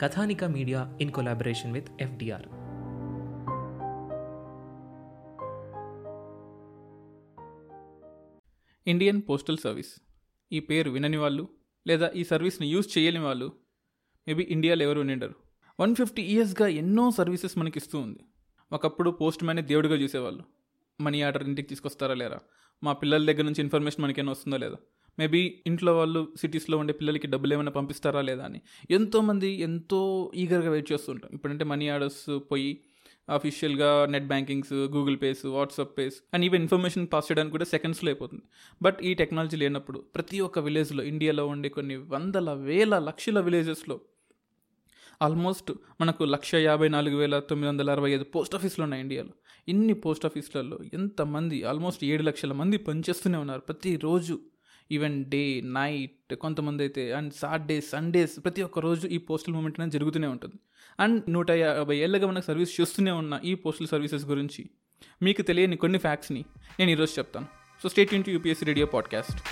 Kathanika 0.00 0.44
media 0.44 0.98
in 1.00 1.10
collaboration 1.10 1.72
with 1.72 1.88
FDR. 2.00 2.46
Indian 8.86 9.22
postal 9.28 9.58
service. 9.58 10.00
ఈ 10.52 10.60
పేరు 10.60 10.90
వినని 10.90 11.16
వాళ్ళు 11.16 11.48
లేదా 11.86 12.10
ఈ 12.16 12.24
సర్వీస్ని 12.24 12.68
యూజ్ 12.68 12.98
చేయని 12.98 13.18
వాళ్ళు 13.18 13.52
మేబీ 14.28 14.42
ఇండియాలో 14.42 14.82
ఎవరు 14.82 15.00
ఉండరు 15.00 15.34
వన్ 15.80 15.94
ఫిఫ్టీ 15.94 16.22
ఇయర్స్గా 16.22 16.68
ఎన్నో 16.68 17.10
సర్వీసెస్ 17.10 17.58
మనకి 17.58 17.78
ఇస్తూ 17.78 17.98
ఉంది. 17.98 18.24
ఒకప్పుడు 18.72 19.10
పోస్ట్ 19.10 19.44
మ్యాన్ని 19.44 19.62
దేవుడిగా 19.62 19.94
చూసేవాళ్ళు. 19.94 20.42
మనీ 21.00 21.22
ఆర్డర్ 21.22 21.44
ఇంటికి 21.44 21.68
తీసుకొస్తారా 21.68 22.14
లేరా? 22.14 22.38
మా 22.82 22.92
పిల్లల 22.92 23.32
దగ్గర 23.32 23.42
నుంచి 23.42 23.62
ఇన్ఫర్మేషన్ 23.62 24.04
మనకేమైనా 24.04 24.32
వస్తుందో 24.32 24.56
లేదా? 24.56 24.76
మేబీ 25.20 25.62
ఇంట్లో 25.66 25.96
వాళ్ళు 25.96 26.28
సిటీస్లో 26.40 26.78
ఉండే 26.78 26.92
పిల్లలకి 26.92 27.26
డబ్బులు 27.26 27.54
ఏమైనా 27.54 27.70
పంపిస్తారా 27.70 28.20
లేదా 28.20 28.44
అని. 28.44 28.60
ఎంతోమంది 28.90 29.48
ఎంతో 29.60 30.32
ఈగర్గా 30.34 30.70
వెయిట్ 30.70 30.92
చేస్తుంటాం 30.92 31.30
ఇప్పుడంటే 31.34 31.64
మనీ 31.64 31.88
ఆర్డర్స్ 31.88 32.38
పోయి 32.50 32.80
అఫీషియల్గా 33.30 34.06
net 34.06 34.26
bankings 34.26 34.72
Google 34.72 35.16
pays 35.22 35.46
WhatsApp 35.46 35.98
pays 35.98 36.14
and 36.34 36.44
even 36.44 36.62
information 36.62 37.06
pass 37.12 37.32
చేయడానికి 37.32 37.50
కూడా 37.50 37.64
సెకండ్స్లో 37.64 38.08
అయిపోతుంది. 38.08 38.42
బట్ 38.82 38.98
ఈ 39.02 39.14
టెక్నాలజీ 39.14 39.56
లేనప్పుడు 39.56 39.98
ప్రతి 40.14 40.40
ఒక్క 40.40 40.58
విలేజ్లో 40.58 41.04
ఇండియాలో 41.04 41.46
ఉండే 41.46 41.68
కొన్ని 41.68 41.96
వందల 41.96 42.52
వేల 42.52 42.98
లక్షల 42.98 43.40
విలేజెస్లో 43.40 44.00
ఆల్మోస్ట్ 45.22 45.72
మనకు 46.00 46.24
లక్ష 46.24 46.54
యాభై 46.54 46.88
నాలుగు 46.88 47.16
వేల 47.16 47.38
తొమ్మిది 47.38 47.68
వందల 47.68 47.90
అరవై 47.90 48.10
ఐదు 48.10 48.24
పోస్ట్ 48.24 48.54
ఆఫీసులు 48.54 48.82
ఉన్నాయి 48.82 49.02
ఇండియాలో. 49.02 49.30
ఇన్ని 49.68 49.94
పోస్ట్ 49.94 50.26
ఆఫీసులలో 50.26 50.78
ఎంతమంది 50.94 51.62
ఆల్మోస్ట్ 51.62 52.04
ఏడు 52.04 52.22
లక్షల 52.22 52.52
మంది 52.52 52.76
పనిచేస్తూనే 52.76 53.38
ఉన్నారు 53.38 53.60
ప్రతిరోజు. 53.60 54.40
ఈవెన్ 54.92 55.24
డే 55.24 55.60
నైట్ 55.64 56.34
కొంతమంది 56.34 56.82
అయితే 56.82 57.12
అండ్ 57.12 57.34
సాటర్డే 57.34 57.80
సండేస్ 57.80 58.44
ప్రతి 58.44 58.62
ఒక్క 58.62 58.78
రోజు 58.78 59.06
ఈ 59.06 59.18
పోస్టల్ 59.18 59.54
మూమెంట్ 59.54 59.80
అనేది 59.80 59.92
జరుగుతూనే 59.92 60.26
ఉంటుంది. 60.26 60.54
అండ్ 61.00 61.30
నూట 61.30 61.50
యాభై 61.50 61.96
ఏళ్ళగా 61.96 62.26
మనకు 62.26 62.44
సర్వీస్ 62.44 62.80
చేస్తూనే 62.80 63.10
ఉన్న 63.10 63.40
ఈ 63.44 63.54
పోస్టల్ 63.54 63.88
సర్వీసెస్ 63.88 64.24
గురించి 64.24 64.70
మీకు 65.22 65.42
తెలియని 65.42 65.76
కొన్ని 65.76 65.98
ఫ్యాక్ట్స్ని 65.98 66.44
నేను 66.78 66.90
ఈరోజు 66.90 67.12
చెప్తాను. 67.18 67.46
So 67.82 67.88
state 67.88 68.14
into 68.14 68.32
UPSC 68.32 68.64
radio 68.64 68.86
podcast. 68.86 69.42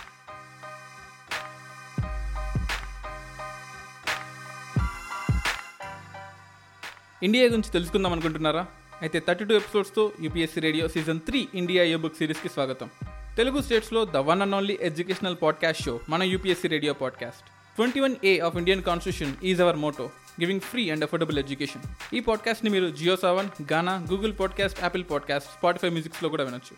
India 7.22 7.44
గురించి 7.44 7.72
తెలుసుకుందాం 7.72 8.12
అనుకుంటున్నారా? 8.12 8.66
అయితే 9.02 9.20
thirty 9.20 9.44
two 9.44 9.54
ఎపిసోడ్స్తో 9.54 10.12
UPSC 10.20 10.60
radio 10.60 10.88
season 10.88 11.20
three 11.20 11.48
India 11.54 11.84
a 11.84 11.96
book 11.96 12.16
సిరీస్కి 12.16 12.48
స్వాగతం. 12.48 12.90
తెలుగు 13.38 13.62
స్టేట్స్లో 13.62 14.04
the 14.04 14.16
one 14.16 14.42
and 14.42 14.54
only 14.54 14.78
educational 14.80 15.36
podcast 15.42 15.82
show 15.82 16.00
మన 16.08 16.22
UPSC 16.22 16.68
radio 16.68 16.92
podcast. 16.92 17.42
Twenty 17.76 18.00
one 18.00 18.16
A 18.24 18.38
of 18.38 18.56
Indian 18.56 18.82
constitution 18.82 19.36
is 19.44 19.60
our 19.60 19.76
motto 19.76 20.04
giving 20.40 20.60
free 20.60 20.90
and 20.90 21.04
affordable 21.04 21.38
education 21.38 22.14
ఈ 22.14 22.20
పాడ్కాస్ట్ని 22.20 22.70
మీరు 22.70 22.90
JioSaavn 23.16 23.72
Gaana 23.72 24.06
Google 24.12 24.34
podcast 24.40 24.82
Apple 24.82 25.04
podcast 25.10 25.50
Spotify 25.50 25.88
మ్యూజిక్స్లో 25.88 26.28
కూడా 26.28 26.44
వినొచ్చు. 26.44 26.76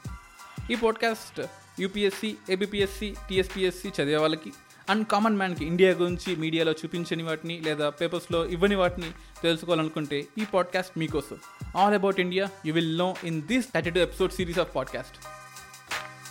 ఈ 0.72 0.76
podcast 0.76 1.40
UPSC 1.80 2.34
ABPSC 2.50 3.14
TSPSC 3.28 3.88
చదివే 3.88 4.16
వాళ్ళకి 4.16 4.52
and 4.90 5.06
common 5.06 5.36
మ్యాన్కి 5.36 5.64
ఇండియా 5.64 5.90
గురించి 5.90 6.36
మీడియాలో 6.36 6.72
చూపించని 6.72 7.22
వాటిని 7.22 7.60
లేదా 7.60 7.90
పేపర్స్లో 7.90 8.46
ఇవ్వని 8.46 8.74
వాటిని 8.74 9.10
తెలుసుకోవాలనుకుంటే 9.42 10.26
ఈ 10.38 10.44
పాడ్కాస్ట్ 10.54 10.98
మీకోసం. 10.98 11.38
All 11.76 11.94
about 11.94 12.20
India 12.20 12.48
you 12.66 12.74
will 12.74 12.98
know 12.98 13.16
in 13.24 13.42
this 13.42 13.66
thirty 13.74 13.90
two 13.90 14.00
episode 14.00 14.32
series 14.32 14.58
of 14.58 14.74
podcast 14.74 15.39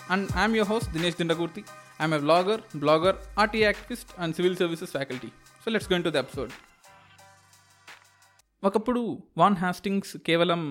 and 0.10 0.28
I'm 0.38 0.56
your 0.56 0.70
host 0.70 0.90
Dinesh 0.92 1.18
Dindakurthi 1.18 1.62
I'm 2.00 2.14
a 2.14 2.20
vlogger 2.20 2.62
blogger 2.78 3.18
RTI 3.40 3.60
activist 3.64 4.12
and 4.20 4.36
civil 4.36 4.58
services 4.58 4.92
faculty 4.92 5.30
so 5.64 5.72
let's 5.72 5.90
go in 5.90 6.06
to 6.06 6.10
the 6.10 6.20
episode 6.24 6.54
ఒకప్పుడు 8.64 9.02
Warren 9.38 9.58
Hastings 9.58 10.14
కేవలం 10.26 10.62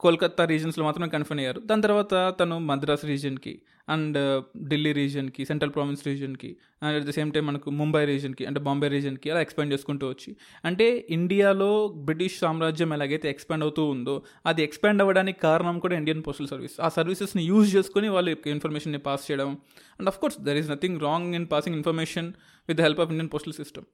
కోల్కత్తా 0.00 0.42
రీజన్స్లో 0.52 0.82
మాత్రమే 0.86 1.08
confirm 1.14 1.40
అయ్యారు. 1.42 1.60
దాని 1.68 1.82
తర్వాత 1.86 2.14
తను 2.40 2.56
మద్రాస్ 2.70 3.04
రీజన్కి 3.12 3.54
and 3.94 4.16
uh, 4.18 4.38
Delhi 4.70 4.90
రీజన్కి 4.98 5.42
central 5.50 5.72
province 5.76 6.02
రీజన్కి 6.08 6.50
and 6.82 6.96
at 6.98 7.06
the 7.08 7.12
same 7.18 7.30
time 7.34 7.44
మనకు 7.50 7.68
ముంబై 7.78 8.02
రీజన్కి 8.10 8.44
అంటే 8.48 8.60
బాంబే 8.66 8.88
రీజన్కి 8.94 9.28
అలా 9.32 9.40
ఎక్స్పాండ్ 9.46 9.72
చేసుకుంటూ 9.74 10.04
వచ్చి. 10.12 10.30
అంటే 10.68 10.86
ఇండియాలో 11.16 11.70
బ్రిటిష్ 12.08 12.36
సామ్రాజ్యం 12.42 12.90
ఎలాగైతే 12.96 13.28
ఎక్స్పాండ్ 13.34 13.64
అవుతూ 13.66 13.84
ఉందో 13.94 14.16
అది 14.50 14.62
ఎక్స్పాండ్ 14.66 15.02
అవ్వడానికి 15.04 15.40
కారణం 15.48 15.78
కూడా 15.84 15.96
ఇండియన్ 16.00 16.22
పోస్టల్ 16.26 16.50
సర్వీస్ 16.52 16.76
ఆ 16.86 16.90
సర్వీసెస్ని 16.98 17.44
యూజ్ 17.50 17.70
చేసుకొని 17.76 18.10
వాళ్ళు 18.16 18.36
ఇన్ఫర్మేషన్ని 18.56 19.00
పాస్ 19.08 19.24
చేయడం. 19.28 19.50
And 19.98 20.10
of 20.12 20.18
course 20.24 20.38
there 20.48 20.60
is 20.62 20.70
nothing 20.74 21.00
wrong 21.08 21.30
in 21.40 21.48
passing 21.54 21.78
information 21.80 22.28
with 22.68 22.78
the 22.80 22.86
help 22.88 23.00
of 23.04 23.10
Indian 23.14 23.32
postal 23.36 23.56
system 23.62 23.88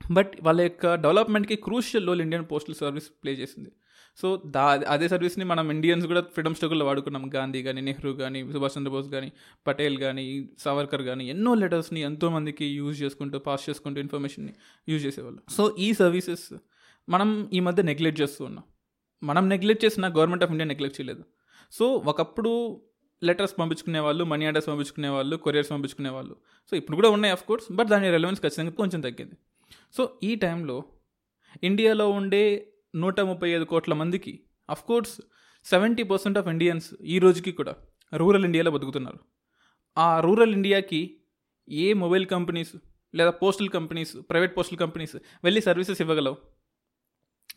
but 0.00 0.32
వాళ్ళ 0.46 0.60
యొక్క 0.68 0.86
డెవలప్మెంట్కి 1.04 1.56
crucial 1.66 2.06
role 2.08 2.22
Indian 2.24 2.46
postal 2.50 2.76
service 2.80 3.08
play 3.22 3.32
చేసింది. 3.34 3.70
సో 4.20 4.42
దా 4.46 4.64
అదే 4.88 5.08
సర్వీస్ని 5.08 5.44
మనం 5.44 5.70
ఇండియన్స్ 5.70 6.06
కూడా 6.06 6.20
ఫ్రీడమ్ 6.34 6.54
స్ట్రగుల్లో 6.54 6.84
వాడుకున్నాం. 6.86 7.30
గాంధీ 7.34 7.62
కానీ 7.62 7.80
నెహ్రూ 7.80 8.12
కానీ 8.12 8.52
సుభాష్ 8.52 8.78
చంద్రబోస్ 8.78 9.08
కానీ 9.08 9.32
పటేల్ 9.66 9.98
కానీ 9.98 10.24
సావర్కర్ 10.58 11.02
కానీ 11.02 11.28
ఎన్నో 11.28 11.54
లెటర్స్ని 11.54 12.00
ఎంతోమందికి 12.00 12.66
యూజ్ 12.66 13.02
చేసుకుంటూ 13.02 13.38
పాస్ 13.38 13.70
చేసుకుంటూ 13.70 14.00
ఇన్ఫర్మేషన్ని 14.00 14.54
యూజ్ 14.88 15.06
చేసేవాళ్ళు. 15.06 15.40
సో 15.50 15.76
ఈ 15.78 15.92
సర్వీసెస్ 15.92 16.54
మనం 17.08 17.50
ఈ 17.52 17.60
మధ్య 17.60 17.82
నెగ్లెక్ట్ 17.82 18.20
చేస్తూ 18.20 18.44
ఉన్నాం. 18.44 18.64
మనం 19.22 19.48
నెగ్లెక్ట్ 19.48 19.84
చేసిన 19.84 20.08
గవర్నమెంట్ 20.08 20.44
ఆఫ్ 20.44 20.52
ఇండియా 20.52 20.68
నెగ్లెక్ట్ 20.68 21.00
చేయలేదు. 21.00 21.24
సో 21.72 21.86
ఒకప్పుడు 22.12 22.80
లెటర్స్ 23.24 23.54
పంపించుకునే 23.58 23.98
వాళ్ళు 23.98 24.24
మనీ 24.24 24.46
ఆర్డర్స్ 24.46 24.68
పంపించుకునే 24.68 25.08
వాళ్ళు 25.08 25.36
కొరియర్స్ 25.36 25.70
పంపించుకునే 25.70 26.08
వాళ్ళు. 26.08 26.36
సో 26.70 26.76
ఇప్పుడు 26.76 26.96
కూడా 26.96 27.10
ఉన్నాయి 27.10 27.32
ఆఫ్ 27.32 27.44
కోర్స్ 27.44 27.72
బట్ 27.72 27.88
దాని 27.88 28.10
రెలవెన్స్ 28.10 28.40
ఖచ్చితంగా 28.40 28.72
కొంచెం 28.72 29.00
తగ్గింది. 29.00 29.36
సో 29.96 30.02
ఈ 30.22 30.34
టైంలో 30.34 30.84
ఇండియాలో 31.62 32.10
ఉండే 32.10 32.72
నూట 32.96 33.20
ముప్పై 33.20 33.48
ఐదు 33.50 33.64
కోట్ల 33.64 33.94
మందికి 33.94 34.40
of course 34.70 35.20
seventy 35.64 36.02
percent 36.02 36.38
of 36.38 36.48
Indians 36.48 36.94
ఈ 37.04 37.18
రోజుకి 37.18 37.52
కూడా 37.52 37.74
రూరల్ 38.14 38.44
ఇండియాలో 38.44 38.70
బతుకుతున్నారు. 38.70 39.18
ఆ 39.98 40.20
రూరల్ 40.20 40.52
ఇండియాకి 40.52 41.20
ఏ 41.68 41.92
మొబైల్ 41.92 42.26
కంపెనీస్ 42.26 42.76
లేదా 43.14 43.30
postal 43.30 43.68
companies 43.68 44.16
private 44.30 44.56
postal 44.56 44.78
companies 44.78 45.16
వెళ్ళి 45.44 45.60
సర్వీసెస్ 45.60 46.00
ఇవ్వగలవు? 46.00 46.36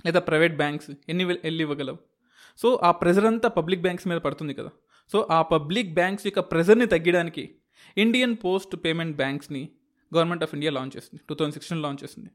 లేదా 0.06 0.20
ప్రైవేట్ 0.20 0.58
బ్యాంక్స్ 0.58 0.92
ఎన్ని 1.10 1.26
వెళ్ళి 1.26 1.62
ఇవ్వగలవు? 1.62 1.98
సో 2.58 2.80
ఆ 2.84 2.92
ప్రెజర్ 2.92 3.26
అంతా 3.26 3.50
పబ్లిక్ 3.50 3.82
బ్యాంక్స్ 3.82 4.08
మీద 4.08 4.18
పడుతుంది 4.18 4.54
కదా. 4.54 4.70
సో 5.12 5.28
ఆ 5.32 5.42
పబ్లిక్ 5.42 5.94
బ్యాంక్స్ 5.94 6.28
యొక్క 6.28 6.40
ప్రెజర్ని 6.40 6.86
తగ్గడానికి 6.86 7.56
ఇండియన్ 7.98 8.36
పోస్ట్ 8.46 8.76
పేమెంట్ 8.86 9.18
బ్యాంక్స్ని 9.18 9.70
గవర్నమెంట్ 10.16 10.44
ఆఫ్ 10.44 10.54
ఇండియా 10.54 10.72
లాంచ్ 10.72 10.98
చేసింది 10.98 11.22
టూ 11.30 11.36
థౌజండ్ 11.36 11.54
సిక్స్టీన్ 11.54 11.82
లాంచ్ 11.82 12.04
చేసింది. 12.04 12.30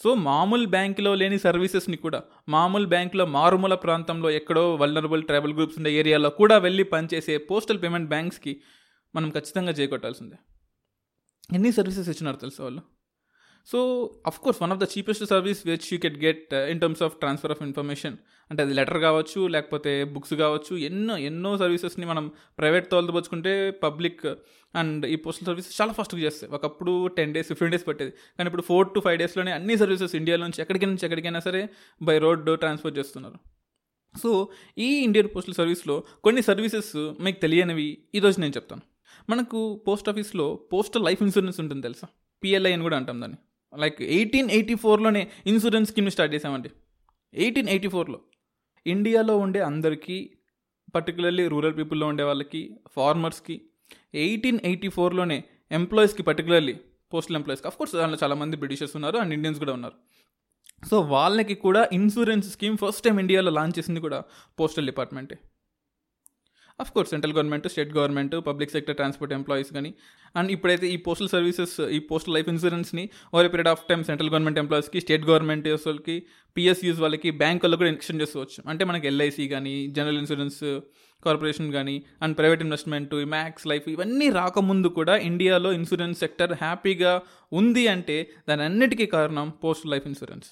సో 0.00 0.14
మామూలు 0.14 0.66
బ్యాంకులో 0.66 1.14
లేని 1.14 1.38
సర్వీసెస్ని 1.38 1.96
కూడా 1.96 2.22
మామూలు 2.48 2.86
బ్యాంకులో 2.86 3.26
మారుమూల 3.26 3.74
ప్రాంతంలో 3.74 4.30
ఎక్కడో 4.30 4.74
వల్నరబుల్ 4.74 5.22
ట్రైబల్ 5.22 5.54
గ్రూప్స్ 5.54 5.78
ఉండే 5.78 5.92
ఏరియాలో 5.92 6.30
కూడా 6.30 6.58
వెళ్ళి 6.58 6.84
పనిచేసే 6.84 7.38
పోస్టల్ 7.38 7.82
పేమెంట్ 7.82 8.08
బ్యాంక్స్కి 8.08 8.52
మనం 9.14 9.30
ఖచ్చితంగా 9.30 9.72
చేకొట్టాల్సిందే 9.72 10.38
ఎన్ని 11.54 11.72
సర్వీసెస్ 11.72 12.08
ఇచ్చినారు 12.08 12.36
తెలుసా 12.36 12.64
వాళ్ళు? 12.64 12.82
So 13.66 14.10
of 14.26 14.38
course 14.38 14.62
one 14.62 14.72
of 14.72 14.78
the 14.78 14.82
cheapest 14.82 15.24
service 15.24 15.66
which 15.66 15.92
you 15.92 15.98
get 15.98 16.18
get 16.18 16.54
in 16.54 16.80
terms 16.80 17.02
of 17.02 17.16
transfer 17.16 17.50
of 17.50 17.62
information 17.62 18.16
అంటే 18.50 18.62
అది 18.62 18.74
లెటర్ 18.74 18.98
కావచ్చు 18.98 19.46
లేకపోతే 19.46 20.04
బుక్స్ 20.04 20.34
కావచ్చు 20.34 20.76
ఎన్నో 20.76 21.16
ఎన్నో 21.16 21.58
సర్వీసెస్ని 21.58 22.06
మనం 22.06 22.30
ప్రైవేట్ 22.58 22.90
తోలుతో 22.90 23.72
పబ్లిక్ 23.82 24.26
అండ్ 24.74 25.06
ఈ 25.06 25.16
పోస్టల్ 25.16 25.46
సర్వీసెస్ 25.46 25.80
చాలా 25.80 25.92
ఫాస్ట్గా 25.92 26.20
చేస్తాయి. 26.20 26.52
ఒకప్పుడు 26.52 27.06
టెన్ 27.06 27.34
డేస్ 27.34 27.48
ఫిఫ్టీన్ 27.48 27.70
డేస్ 27.70 27.86
పట్టేది. 27.86 28.10
కానీ 28.10 28.46
ఇప్పుడు 28.46 28.62
ఫోర్ 28.62 28.94
టు 28.94 29.00
ఫైవ్ 29.00 29.18
డేస్లోనే 29.18 29.52
అన్ని 29.52 29.78
సర్వీసెస్ 29.78 30.14
ఇండియా 30.14 30.36
నుంచి 30.36 30.60
ఎక్కడికి 30.60 30.86
నుంచి 30.86 31.04
ఎక్కడికైనా 31.04 31.40
సరే 31.40 31.68
బై 32.02 32.18
రోడ్ 32.18 32.58
ట్రాన్స్ఫర్ 32.58 32.98
చేస్తున్నారు. 32.98 33.38
సో 34.22 34.48
ఈ 34.78 34.84
ఇండియన్ 34.84 35.28
పోస్టల్ 35.36 35.54
సర్వీస్లో 35.54 36.02
కొన్ని 36.24 36.42
సర్వీసెస్ 36.42 37.14
మీకు 37.20 37.40
తెలియనివి 37.40 37.98
ఈరోజు 38.14 38.40
నేను 38.40 38.52
చెప్తాను. 38.56 38.82
మనకు 39.30 39.84
పోస్ట్ 39.88 40.08
ఆఫీస్లో 40.08 40.54
పోస్టల్ 40.72 41.04
లైఫ్ 41.04 41.22
ఇన్సూరెన్స్ 41.22 41.60
ఉంటుంది 41.60 41.82
తెలుసా? 41.82 42.08
పిఎల్ఐ 42.42 42.72
అని 42.72 42.82
కూడా 42.82 42.96
అంటాం 42.96 43.20
దాన్ని. 43.20 43.38
లైక్ 43.78 44.02
ఎయిటీన్ 44.02 44.50
ఎయిటీ 44.50 44.74
ఫోర్లోనే 44.74 45.30
ఇన్సూరెన్స్ 45.46 45.90
స్కీమ్ 45.90 46.10
స్టార్ట్ 46.10 46.34
చేసామండి 46.34 46.70
ఎయిటీన్ 47.34 47.68
ఎయిటీ 47.68 47.88
ఫోర్లో. 47.88 48.20
ఇండియాలో 48.86 49.38
ఉండే 49.38 49.60
అందరికీ 49.60 50.30
పర్టికులర్లీ 50.94 51.48
రూరల్ 51.48 51.76
పీపుల్లో 51.76 52.06
ఉండే 52.06 52.24
వాళ్ళకి 52.24 52.80
ఫార్మర్స్కి 52.88 53.62
ఎయిటీన్ 54.14 54.58
ఎయిటీ 54.64 54.88
ఫోర్లోనే 54.88 55.44
ఎంప్లాయీస్కి 55.72 56.22
పర్టికులర్లీ 56.22 56.74
పోస్టల్ 57.14 57.36
ఎంప్లాయీస్కి 57.36 57.68
అఫ్కోర్స్ 57.68 57.94
దాంట్లో 57.94 58.18
చాలామంది 58.22 58.56
బ్రిటిషర్స్ 58.56 58.96
ఉన్నారు 58.96 59.18
అండ్ 59.18 59.34
ఇండియన్స్ 59.34 59.58
కూడా 59.58 59.72
ఉన్నారు. 59.72 59.94
సో 60.90 61.00
వాళ్ళకి 61.00 61.54
కూడా 61.54 61.88
ఇన్సూరెన్స్ 61.92 62.50
స్కీమ్ 62.50 62.76
ఫస్ట్ 62.78 63.02
టైం 63.02 63.18
ఇండియాలో 63.18 63.50
లాంచ్ 63.50 63.78
చేసింది 63.78 64.00
కూడా 64.00 64.22
పోస్టల్ 64.60 64.86
డిపార్ట్మెంటే 64.86 65.38
of 66.78 66.92
course 66.92 67.10
central 67.10 67.32
government 67.32 67.68
state 67.68 67.92
government 67.92 68.34
public 68.46 68.70
sector 68.70 68.96
transport 68.96 69.32
employees 69.32 69.72
కానీ 69.72 69.94
అండ్ 70.34 70.52
ఇప్పుడైతే 70.52 70.86
ఈ 70.90 70.96
పోస్టల్ 70.96 71.28
సర్వీసెస్ 71.28 71.80
ఈ 71.96 71.98
postal 71.98 72.34
life 72.34 72.48
ఇన్సూరెన్స్ని 72.48 73.10
over 73.34 73.48
period 73.48 73.68
of 73.68 73.86
time 73.86 74.04
central 74.04 74.30
government 74.30 74.58
ఎంప్లాయీస్కి 74.58 75.00
స్టేట్ 75.00 75.24
గవర్నమెంట్ 75.24 75.68
వాళ్ళకి 75.68 76.26
పిఎస్యూస్ 76.56 77.00
వాళ్ళకి 77.00 77.30
బ్యాంక్ 77.30 77.64
వాళ్ళకి 77.64 77.78
కూడా 77.78 77.90
ఎక్స్టెండ్ 77.90 78.22
చేసుకోవచ్చు. 78.22 78.68
అంటే 78.68 78.84
మనకి 78.84 79.06
ఎల్ఐసి 79.06 79.48
కానీ 79.48 79.86
జనరల్ 79.86 80.18
ఇన్సూరెన్స్ 80.18 80.60
కార్పొరేషన్ 81.22 81.72
కానీ 81.72 82.04
and 82.22 82.38
private 82.38 82.62
investment 82.62 83.14
Max 83.14 83.66
Life 83.66 83.88
ఇవన్నీ 83.88 84.28
రాకముందు 84.30 84.88
కూడా 84.88 85.16
ఇండియాలో 85.16 85.72
ఇన్సూరెన్స్ 85.72 86.18
సెక్టర్ 86.18 86.52
హ్యాపీగా 86.52 87.22
ఉంది 87.52 87.88
అంటే 87.88 88.30
దాని 88.48 88.62
అన్నిటికీ 88.62 89.06
కారణం 89.06 89.50
postal 89.64 89.90
life 89.90 90.06
insurance 90.06 90.50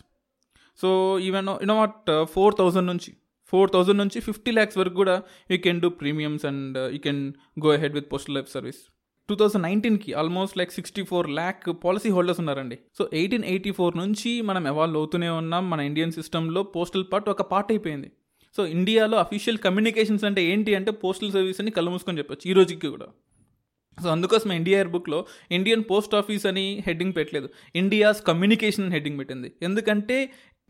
so 0.79 1.19
even 1.19 1.49
you know 1.49 1.77
what 1.77 2.11
four 2.25 2.55
thousand 2.59 2.87
నుంచి 2.87 3.11
ఫోర్ 3.53 3.71
థౌజండ్ 3.75 4.01
నుంచి 4.03 4.21
ఫిఫ్టీ 4.29 4.51
ల్యాక్స్ 4.59 4.79
వరకు 4.83 4.97
కూడా 5.03 5.17
you 5.53 5.59
can 5.67 5.83
do 5.85 5.91
premiums 6.03 6.47
and 6.51 6.79
you 6.97 7.01
can 7.07 7.23
go 7.67 7.71
ahead 7.77 7.95
with 7.99 8.09
postal 8.15 8.37
life 8.39 8.51
service 8.57 8.81
two 9.29 9.35
thousand 9.41 9.65
నైన్టీన్కి 9.67 10.11
almost 10.21 10.57
like 10.59 10.73
sixty 10.77 11.03
four 11.11 11.27
lakh 11.39 11.67
policy 11.85 12.11
holders 12.15 12.41
ఉన్నారండి. 12.43 12.77
So 12.99 13.03
eighteen 13.19 13.45
eighty 13.53 13.73
four 13.79 13.95
నుంచి 14.01 14.31
మనం 14.49 14.65
evolve 14.73 14.97
అవుతూనే 15.01 15.29
ఉన్నాం. 15.41 15.65
మన 15.73 15.81
ఇండియన్ 15.91 16.15
సిస్టంలో 16.19 16.63
పోస్టల్ 16.77 17.07
పార్ట్ 17.13 17.29
ఒక 17.35 17.45
పార్ట్ 17.53 17.71
అయిపోయింది. 17.73 18.09
So 18.57 18.63
ఇండియాలో 18.77 19.17
అఫీషియల్ 19.19 19.59
కమ్యూనికేషన్స్ 19.59 20.25
అంటే 20.29 20.41
ఏంటి 20.45 20.73
అంటే 20.79 20.91
పోస్టల్ 21.05 21.33
సర్వీస్ 21.37 21.61
అని 21.61 21.71
కళ్ళు 21.77 21.91
మూసుకొని 21.91 22.19
చెప్పొచ్చు 22.19 22.47
ఈ 22.51 22.55
రోజుకి 22.59 22.91
కూడా. 22.95 23.09
సో 23.99 24.09
అందుకోసం 24.09 24.51
ఇండియా 24.53 24.77
ఎయిర్ 24.79 24.91
బుక్లో 24.93 25.19
ఇండియన్ 25.57 25.83
పోస్ట్ 25.91 26.15
ఆఫీస్ 26.21 26.45
అని 26.51 26.67
హెడ్డింగ్ 26.87 27.15
పెట్టలేదు. 27.17 27.49
ఇండియాస్ 27.75 28.21
కమ్యూనికేషన్ 28.29 28.89
హెడ్డింగ్ 28.93 29.19
పెట్టింది. 29.19 29.49
ఎందుకంటే 29.63 30.17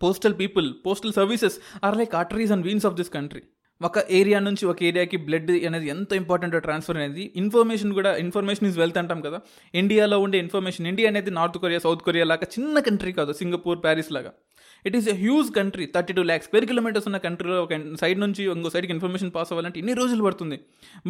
postal 0.03 0.37
people 0.43 0.69
postal 0.87 1.13
services 1.13 1.59
are 1.85 1.97
like 1.97 2.15
arteries 2.15 2.55
and 2.57 2.67
veins 2.67 2.87
of 2.87 2.97
this 3.01 3.13
country 3.19 3.43
ఒక 3.81 3.99
ఏరియా 4.11 4.39
నుంచి 4.39 4.65
ఒక 4.67 4.83
ఏరియాకి 4.89 5.17
బ్లడ్ 5.27 5.51
అనేది 5.69 5.87
ఎంత 5.89 6.13
ఇంపార్టెంట్ 6.13 6.55
ట్రాన్స్ఫర్ 6.63 6.97
అనేది 6.97 7.23
ఇన్ఫర్మేషన్ 7.37 7.93
కూడా 7.93 8.11
ఇన్ఫర్మేషన్ 8.17 8.67
ఇస్ 8.69 8.79
వెల్త్ 8.79 8.99
అంటాం 8.99 9.21
కదా. 9.21 9.39
ఇండియాలో 9.75 10.19
ఉండే 10.21 10.39
ఇన్ఫర్మేషన్ 10.39 10.87
ఇండియా 10.87 11.09
అనేది 11.09 11.31
నార్త్ 11.31 11.59
కొరియా 11.59 11.79
సౌత్ 11.79 12.03
కొరియా 12.09 12.25
లాగా 12.25 12.47
చిన్న 12.59 12.79
కంట్రీ 12.79 13.13
కాదు 13.13 13.33
సింగపూర్ 13.33 13.81
ప్యారిస్ 13.85 14.13
లాగా. 14.13 14.33
It 14.89 14.97
is 14.99 15.09
a 15.13 15.15
huge 15.25 15.49
country 15.59 15.85
thirty 15.97 16.15
two 16.19 16.23
lakhs 16.31 16.47
square 16.49 16.67
kilometres 16.71 17.07
ఉన్న 17.11 17.19
కంట్రీలో 17.27 17.57
ఒక 17.65 17.79
సైడ్ 18.03 18.19
నుంచి 18.25 18.43
ఇంకో 18.57 18.71
సైడ్కి 18.75 18.93
ఇన్ఫర్మేషన్ 18.97 19.31
పాస్ 19.37 19.51
అవ్వాలంటే 19.53 19.79
ఎన్ని 19.83 19.95
రోజులు 20.01 20.23
పడుతుంది. 20.27 20.59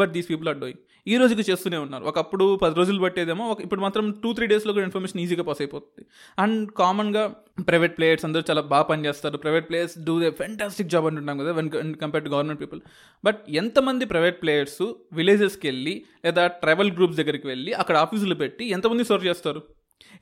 But 0.01 0.11
these 0.17 0.29
people 0.33 0.49
are 0.53 0.59
doing 0.63 0.81
ఈ 1.13 1.15
రోజుకి 1.21 1.45
చేస్తూనే 1.51 1.79
ఉన్నారు. 1.85 2.05
ఒకప్పుడు 2.11 2.45
పది 2.63 2.75
రోజులు 2.81 3.01
పట్టేదేమో 3.05 3.45
ఒక 3.53 3.61
ఇప్పుడు 3.67 3.83
మాత్రం 3.85 4.05
టూ 4.23 4.31
త్రీ 4.39 4.47
డేస్లో 4.53 4.73
కూడా 4.77 4.87
ఇన్ఫర్మేషన్ 4.89 5.21
ఈజీగా 5.23 5.45
పాస్ 5.49 5.61
అయిపోతుంది. 5.63 6.03
అండ్ 6.43 6.59
కామన్గా 6.81 7.23
ప్రైవేట్ 7.71 7.95
ప్లేయర్స్ 7.97 8.25
అందరూ 8.29 8.43
చాలా 8.51 8.63
బాగా 8.73 8.87
పనిచేస్తారు 8.91 9.37
private 9.45 9.67
players 9.71 9.95
do 10.09 10.15
they 10.23 10.29
fantastic 10.43 10.91
job 10.93 11.07
అంటున్నాం 11.11 11.39
కదా 11.43 11.53
when 11.59 11.71
compare 12.03 12.25
to 12.27 12.31
government 12.35 12.61
people 12.65 12.81
but 13.25 13.41
ఎంతమంది 13.63 14.05
ప్రైవేట్ 14.13 14.39
ప్లేయర్స్ 14.43 14.83
విలేజెస్కి 15.21 15.67
వెళ్ళి 15.71 15.95
లేదా 16.27 16.45
ట్రైబల్ 16.63 16.93
గ్రూప్స్ 16.99 17.19
దగ్గరికి 17.21 17.47
వెళ్ళి 17.53 17.73
అక్కడ 17.83 17.97
ఆఫీసులు 18.05 18.37
పెట్టి 18.43 18.67
ఎంతమంది 18.77 19.05
సర్వ్ 19.11 19.27
చేస్తారు? 19.31 19.63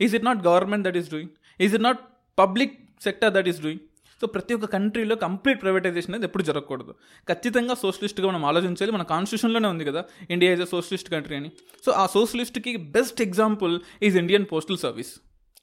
Is 0.07 0.15
it 0.19 0.27
not 0.29 0.41
government 0.49 0.87
that 0.89 0.99
is 1.03 1.11
doing 1.15 1.33
is 1.61 1.75
it 1.79 1.85
not 1.89 2.01
public 2.39 2.75
sector 3.01 3.33
that 3.33 3.49
is 3.49 3.61
doing 3.61 3.81
so 4.21 4.27
ప్రతి 4.27 4.55
ఒక్క 4.55 4.67
కంట్రీలో 4.67 5.17
కంప్లీట్ 5.17 5.63
ప్రైవేటైజేషన్ 5.63 6.15
అనేది 6.15 6.27
ఎప్పుడు 6.27 6.43
జరగకూడదు. 6.43 6.95
ఖచ్చితంగా 7.29 7.75
సోషలిస్ట్గా 7.75 8.29
మనం 8.29 8.45
ఆలోచించాలి. 8.45 8.93
మన 8.93 9.03
కాన్స్టిట్యూషన్లోనే 9.03 9.69
ఉంది 9.69 9.85
కదా. 9.85 10.05
India 10.31 10.53
is 10.53 10.63
a 10.63 10.65
socialist 10.65 11.11
country 11.11 11.37
అని. 11.37 11.51
సో 11.87 11.93
ఆ 11.93 12.07
సోషలిస్ట్కి 12.07 12.77
best 12.77 13.23
example 13.23 13.81
is 14.03 14.17
Indian 14.17 14.47
postal 14.53 14.79
service 14.79 15.15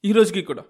ఈ 0.05 0.11
రోజుకి 0.11 0.41
కూడా. 0.41 0.63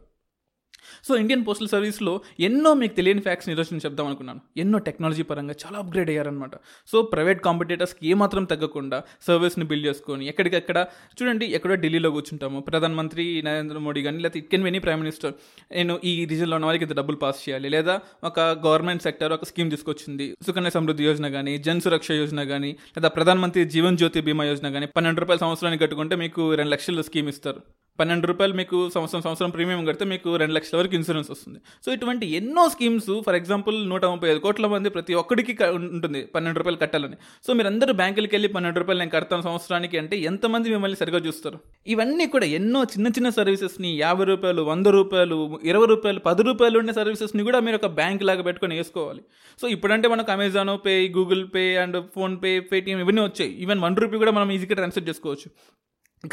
సో 1.08 1.12
ఇండియన్ 1.22 1.44
పోస్టల్ 1.48 1.70
సర్వీస్లో 1.74 2.14
ఎన్నో 2.48 2.72
మీకు 2.82 2.94
తెలియని 3.00 3.22
ఫ్యాక్ట్స్ని 3.28 3.52
ఈరోజు 3.56 3.70
నేను 3.74 3.84
చెప్దాం 3.88 4.06
అనుకున్నాను. 4.10 4.42
ఎన్నో 4.64 4.78
టెక్నాలజీ 4.88 5.24
పరంగా 5.32 5.56
చాలా 5.64 5.78
అప్గ్రేడ్ 5.84 6.10
అయ్యారనమాట 6.14 6.56
సో 6.92 6.98
ప్రైవేట్ 7.14 7.42
కాంపిటేటర్స్కి 7.48 8.02
ఏమాత్రం 8.12 8.46
తగ్గకుండా 8.52 9.00
సర్వీస్ని 9.28 9.68
బిల్డ్ 9.72 9.88
చేసుకొని 9.90 10.26
ఎక్కడికక్కడ 10.34 10.78
చూడండి 11.18 11.46
ఎక్కడో 11.58 11.78
ఢిల్లీలో 11.84 12.12
కూర్చుంటాము. 12.18 12.60
ప్రధానమంత్రి 12.70 13.26
నరేంద్ర 13.48 13.80
మోడీ 13.88 14.04
కానీ 14.08 14.20
లేకపోతే 14.24 14.40
it 14.44 14.50
can 14.54 14.66
any 14.68 14.82
prime 14.86 15.02
minister 15.06 15.34
నేను 15.78 15.96
ఈ 16.12 16.14
రీజన్లో 16.32 16.56
ఉన్న 16.60 16.68
వాళ్ళకి 16.70 16.86
ఇంత 16.88 16.96
డబ్బులు 17.00 17.20
పాస్ 17.24 17.42
చేయాలి. 17.46 17.68
లేదా 17.76 17.96
ఒక 18.30 18.40
గవర్నమెంట్ 18.68 19.06
సెక్టర్ 19.08 19.34
ఒక 19.38 19.46
స్కీమ్ 19.52 19.72
తీసుకొచ్చింది. 19.76 20.28
సుకన్య 20.48 20.72
సమృద్ధి 20.78 21.06
యోజన 21.10 21.30
కానీ 21.38 21.56
జన్ 21.68 21.82
సురక్ష 21.86 22.12
యోజన 22.22 22.44
కానీ 22.54 22.72
లేదా 22.98 23.12
ప్రధానమంత్రి 23.18 23.64
జీవన్ 23.76 24.00
జ్యోతి 24.02 24.22
బీమా 24.30 24.46
యోజన 24.52 24.70
కానీ 24.78 24.90
పన్నెండు 24.98 25.22
రూపాయల 25.24 25.42
సంవత్సరానికి 25.46 25.84
కట్టుకుంటే 25.84 26.18
మీకు 26.24 26.42
రెండు 26.60 26.74
లక్షల 26.76 27.02
స్కీమ్ 27.10 27.30
ఇస్తారు. 27.34 27.62
పన్నెండు 28.00 28.28
రూపాయలు 28.28 28.54
మీకు 28.60 28.78
సంవత్సరం 28.96 29.22
సంవత్సరం 29.26 29.52
ప్రీమియం 29.56 29.82
కడితే 29.90 30.06
మీకు 30.14 30.30
రెండు 30.42 30.54
లక్షల 30.58 30.78
వరకు 30.80 30.96
ఇన్సూరెన్స్ 31.00 31.30
వస్తుంది. 31.32 31.60
సో 31.86 31.92
ఇటువంటి 31.96 32.26
ఎన్నో 32.40 32.64
స్కీమ్స్ 32.74 33.12
ఫర్ 33.26 33.38
ఎగ్జాంపుల్ 33.40 33.78
నూట 33.90 34.06
ముప్పై 34.14 34.30
ఐదు 34.34 34.42
కోట్ల 34.46 34.68
మంది 34.74 34.90
ప్రతి 34.96 35.14
ఒక్కడికి 35.22 35.56
ఉంటుంది 35.80 36.22
పన్నెండు 36.36 36.60
రూపాయలు 36.62 36.80
కట్టాలని. 36.84 37.18
సో 37.48 37.54
మీరందరూ 37.54 37.94
బ్యాంకులకి 38.02 38.36
వెళ్ళి 38.38 38.52
పన్నెండు 38.56 38.80
రూపాయలు 38.84 39.00
నేను 39.04 39.14
కడతాను 39.16 39.46
సంవత్సరానికి 39.48 39.98
అంటే 40.04 40.18
ఎంతమంది 40.32 40.74
మిమ్మల్ని 40.76 41.00
సరిగా 41.02 41.22
చూస్తారు? 41.28 41.60
ఇవన్నీ 41.88 42.28
కూడా 42.36 42.46
ఎన్నో 42.60 42.82
చిన్న 42.84 43.08
చిన్న 43.08 43.30
సర్వీసెస్ని 43.40 43.92
యాభై 43.98 44.28
రూపాయలు 44.32 44.62
వంద 44.72 44.88
రూపాయలు 44.98 45.60
ఇరవై 45.72 45.88
రూపాయలు 45.94 46.20
పది 46.30 46.44
రూపాయలు 46.50 46.78
ఉండే 46.80 46.94
సర్వీసెస్ని 46.94 47.44
కూడా 47.50 47.60
మీరు 47.68 47.80
ఒక 47.82 47.90
బ్యాంక్ 48.00 48.24
లాగా 48.24 48.46
పెట్టుకొని 48.50 48.78
వేసుకోవాలి. 48.82 49.22
సో 49.62 49.68
ఇప్పుడంటే 49.68 50.08
మనకు 50.08 50.32
Amazon 50.32 50.74
Pay 50.86 50.96
Google 51.18 51.44
Pay 51.56 51.66
and 51.84 51.98
PhonePe 52.16 52.54
Paytm 52.72 53.00
ఇవన్నీ 53.00 53.22
వచ్చాయి. 53.22 53.52
ఈవెన్ 53.64 53.80
వన్ 53.80 53.98
రూపీ 54.04 54.18
కూడా 54.18 54.32
మనం 54.32 54.52
ఈజీగా 54.52 54.76
ట్రాన్స్ఫర్ 54.76 55.10
చేసుకోవచ్చు. 55.10 55.50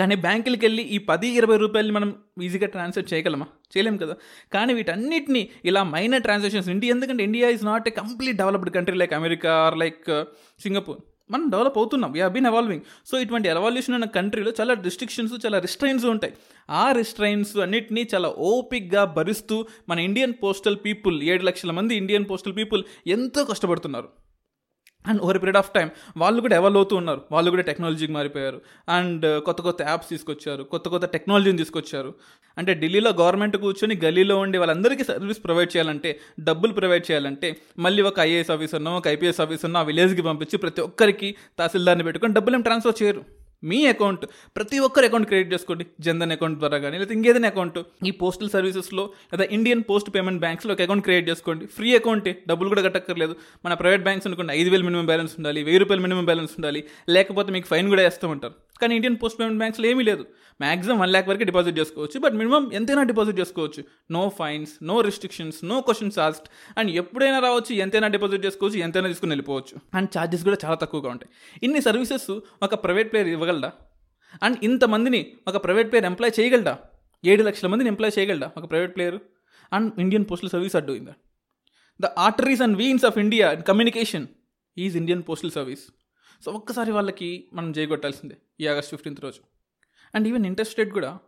కానీ 0.00 0.14
బ్యాంకులకి 0.14 0.66
వెళ్ళి 0.66 0.82
ఈ 0.82 0.98
పది 0.98 1.28
ఇరవై 1.28 1.56
రూపాయలు 1.56 1.92
మనం 1.92 2.14
ఈజీగా 2.42 2.66
ట్రాన్స్ఫర్ 2.66 3.12
చేయగలమా? 3.12 3.46
చేయలేము 3.76 3.98
కదా. 3.98 4.16
కానీ 4.52 4.74
వీటన్నిటిని 4.74 5.48
ఇలా 5.64 5.82
మైనర్ 5.82 6.22
ట్రాన్సాక్షన్స్ 6.22 6.68
ఇండియా 6.68 6.94
ఎందుకంటే 6.94 7.24
India 7.24 7.48
is 7.48 7.64
not 7.64 7.88
a 7.88 7.90
complete 7.90 8.36
developed 8.36 8.70
country 8.70 8.96
like 8.96 9.12
America 9.12 9.52
or 9.52 9.78
like 9.78 10.24
Singapore 10.62 10.98
మనం 11.30 11.50
డెవలప్ 11.50 11.78
అవుతున్నాం. 11.78 12.12
వీ 12.12 12.28
బీన్ 12.28 12.46
ఎవాల్వింగ్ 12.46 12.82
సో 13.06 13.18
ఇటువంటి 13.18 13.48
ఎవాల్యూషన్ 13.48 13.94
ఉన్న 13.94 14.06
కంట్రీలో 14.06 14.52
చాలా 14.60 14.74
రిస్ట్రిక్షన్స్ 14.74 15.46
చాలా 15.46 15.58
రిస్ట్రైన్స్ 15.58 16.04
ఉంటాయి. 16.04 16.32
ఆ 16.70 16.92
రిస్ట్రైన్స్ 16.92 17.56
అన్నిటినీ 17.56 18.08
చాలా 18.14 18.28
ఓపిక్గా 18.28 19.04
భరిస్తూ 19.04 19.66
మన 19.88 19.98
ఇండియన్ 19.98 20.32
పోస్టల్ 20.42 20.76
పీపుల్ 20.84 21.22
ఏడు 21.22 21.42
లక్షల 21.42 21.70
మంది 21.70 21.94
ఇండియన్ 21.94 22.24
పోస్టల్ 22.30 22.56
పీపుల్ 22.56 22.84
ఎంతో 23.06 23.44
కష్టపడుతున్నారు. 23.44 24.08
And 25.08 25.20
over 25.20 25.38
period 25.38 25.56
of 25.56 25.70
time 25.74 25.90
వాళ్ళు 26.16 26.40
కూడా 26.40 26.56
ఎవాల్వ్ 26.56 26.78
అవుతూ 26.78 26.96
ఉన్నారు. 26.96 27.20
వాళ్ళు 27.32 27.50
కూడా 27.50 27.62
టెక్నాలజీకి 27.62 28.12
మారిపోయారు. 28.12 28.60
అండ్ 28.88 29.26
uh, 29.26 29.40
కొత్త 29.40 29.60
కొత్త 29.62 29.82
యాప్స్ 29.82 30.08
తీసుకొచ్చారు. 30.08 30.62
కొత్త 30.62 30.88
కొత్త 30.88 31.06
టెక్నాలజీని 31.06 31.58
తీసుకొచ్చారు. 31.58 32.14
అంటే 32.58 32.74
ఢిల్లీలో 32.74 33.10
గవర్నమెంట్ 33.10 33.56
కూర్చొని 33.56 33.96
గలీలో 34.04 34.38
ఉండి 34.38 34.58
వాళ్ళందరికీ 34.58 35.04
సర్వీస్ 35.04 35.44
ప్రొవైడ్ 35.44 35.76
చేయాలంటే 35.76 36.20
డబ్బులు 36.40 36.72
ప్రొవైడ్ 36.72 37.06
చేయాలంటే 37.10 37.56
మళ్ళీ 37.78 38.02
ఒక 38.02 38.20
ఐఏఎస్ 38.20 38.50
ఆఫీసర్నో 38.50 38.96
ఒక 38.96 39.08
ఐపీఎస్ 39.08 39.40
ఆఫీసర్నో 39.40 39.80
ఆ 39.80 39.82
విలేజ్కి 39.82 40.22
పంపించి 40.22 40.58
ప్రతి 40.58 40.80
ఒక్కరికి 40.80 41.34
తహసీల్దార్ని 41.58 42.04
పెట్టుకొని 42.04 42.34
డబ్బులు 42.34 42.56
ఏం 42.56 42.60
ట్రాన్స్ఫర్ 42.60 43.02
చేయరు. 43.02 43.43
మీ 43.62 43.86
అకౌంట్ 43.86 44.24
ప్రతి 44.56 44.78
ఒక్కరు 44.78 45.04
అకౌంట్ 45.04 45.26
క్రియేట్ 45.26 45.52
చేసుకోండి. 45.52 45.86
జన్ధన్ 46.00 46.32
అకౌంట్ 46.32 46.58
ద్వారా 46.58 46.78
కానీ 46.78 46.98
లేదా 46.98 47.12
ఇంకేదైనా 47.12 47.48
అకౌంట్. 47.48 47.78
ఈ 48.08 48.10
పోస్టల్ 48.10 48.50
సర్వీసెస్లో 48.50 49.04
లేదా 49.32 49.44
ఇండియన్ 49.56 49.82
పోస్ట్ 49.90 50.10
పేమెంట్ 50.14 50.40
బ్యాంక్స్లో 50.40 50.72
ఒక 50.74 50.82
అకౌంట్ 50.82 51.04
క్రియేట్ 51.04 51.28
చేసుకోండి. 51.28 51.66
ఫ్రీ 51.66 51.94
అకౌంటే 51.96 52.42
డబ్బులు 52.48 52.68
కూడా 52.68 52.82
కట్టక్కర్లేదు. 52.82 53.36
మన 53.66 53.74
ప్రైవేట్ 53.74 54.02
బ్యాంక్స్ 54.02 54.26
అనుకోండి 54.26 54.52
ఐదు 54.52 54.70
వేలు 54.70 54.84
మినిమం 54.84 55.06
బ్యాలెన్స్ 55.06 55.34
ఉండాలి 55.38 55.62
వెయ్యి 55.62 55.78
రూపాయలు 55.78 56.02
మినిమం 56.02 56.24
బ్యాలెన్స్ 56.24 56.52
ఉండాలి. 56.58 56.82
లేకపోతే 57.08 57.52
మీకు 57.52 57.66
ఫైన్ 57.66 57.88
కూడా 57.88 58.02
వేస్తామంటారు 58.02 58.54
కానీ 58.84 58.94
ఇండియన్ 59.00 59.16
పోస్ట్ 59.22 59.40
పేమెంట్ 59.40 59.58
బ్యాంక్స్లో 59.64 59.86
ఏమీ 59.92 60.04
లేదు. 60.10 60.26
మాక్సిమం 60.60 60.98
వన్ 60.98 61.10
ల్యాక్ 61.10 61.28
వరకు 61.28 61.44
డిపాజిట్ 61.50 61.78
చేసుకోవచ్చు. 61.78 62.20
బట్ 62.20 62.34
మినిమం 62.40 62.70
ఎంతైనా 62.72 63.02
డిపాజిట్ 63.02 63.40
చేసుకోవచ్చు. 63.40 63.84
No 64.10 64.22
fines 64.38 64.72
no 64.90 65.00
restrictions 65.00 65.58
no 65.70 65.80
questions 65.80 66.18
asked. 66.18 66.50
And 66.78 66.90
ఎప్పుడైనా 66.90 67.38
రావచ్చు 67.38 67.74
ఎంతైనా 67.74 68.08
డిపాజిట్ 68.08 68.46
చేసుకోవచ్చు 68.46 68.78
ఎంతైనా 68.78 69.08
తీసుకుని 69.08 69.30
వెళ్ళిపోవచ్చు. 69.30 69.76
అండ్ 69.94 70.08
ఛార్జెస్ 70.18 70.44
కూడా 70.44 70.58
చాలా 70.64 70.74
తక్కువగా 70.74 71.10
ఉంటాయి. 71.10 71.30
ఇన్ని 71.62 71.82
సర్వీసెస్ 71.82 72.30
ఒక 72.62 72.74
ప్రైవేట్ 72.84 73.10
ప్లేయర్ 73.12 73.30
ఇవ్వగలడా? 73.36 73.72
అండ్ 74.42 74.58
ఇంతమందిని 74.62 75.20
ఒక 75.48 75.56
ప్రైవేట్ 75.64 75.90
ప్లేయర్ 75.90 76.06
ఎంప్లాయ్ 76.06 76.40
చేయగలడా? 76.40 76.78
ఏడు 77.24 77.42
లక్షల 77.42 77.68
మందిని 77.68 77.90
ఎంప్లాయ్ 77.90 78.18
చేయగలడా 78.18 78.52
ఒక 78.56 78.70
private 78.70 78.96
player? 78.96 79.18
And 79.72 79.92
Indian 80.00 80.24
postal 80.30 80.50
service 80.50 80.76
అడ్డు 80.76 80.98
the 82.02 82.06
arteries 82.06 82.62
and 82.62 82.76
veins 82.76 83.04
of 83.04 83.18
India 83.18 83.54
communication 83.54 84.26
is 84.78 84.96
Indian 84.96 85.22
postal 85.28 85.50
service. 85.50 85.84
So 86.44 86.50
ఒక్కసారి 86.52 86.92
వాళ్ళకి 86.92 87.28
మనం 87.52 87.70
చేయగొట్టాల్సిందే 87.70 88.36
ఈ 88.60 88.66
ఆగస్ట్ 88.66 88.90
ఫిఫ్టీన్త్ 88.90 89.20
రోజు. 89.24 89.40
అండ్ 90.14 90.28
ఈవెన్ 90.28 90.46
ఇంట్రెస్ట్ 90.46 90.78
రేట్ 90.78 90.92
కూడా 90.92 91.18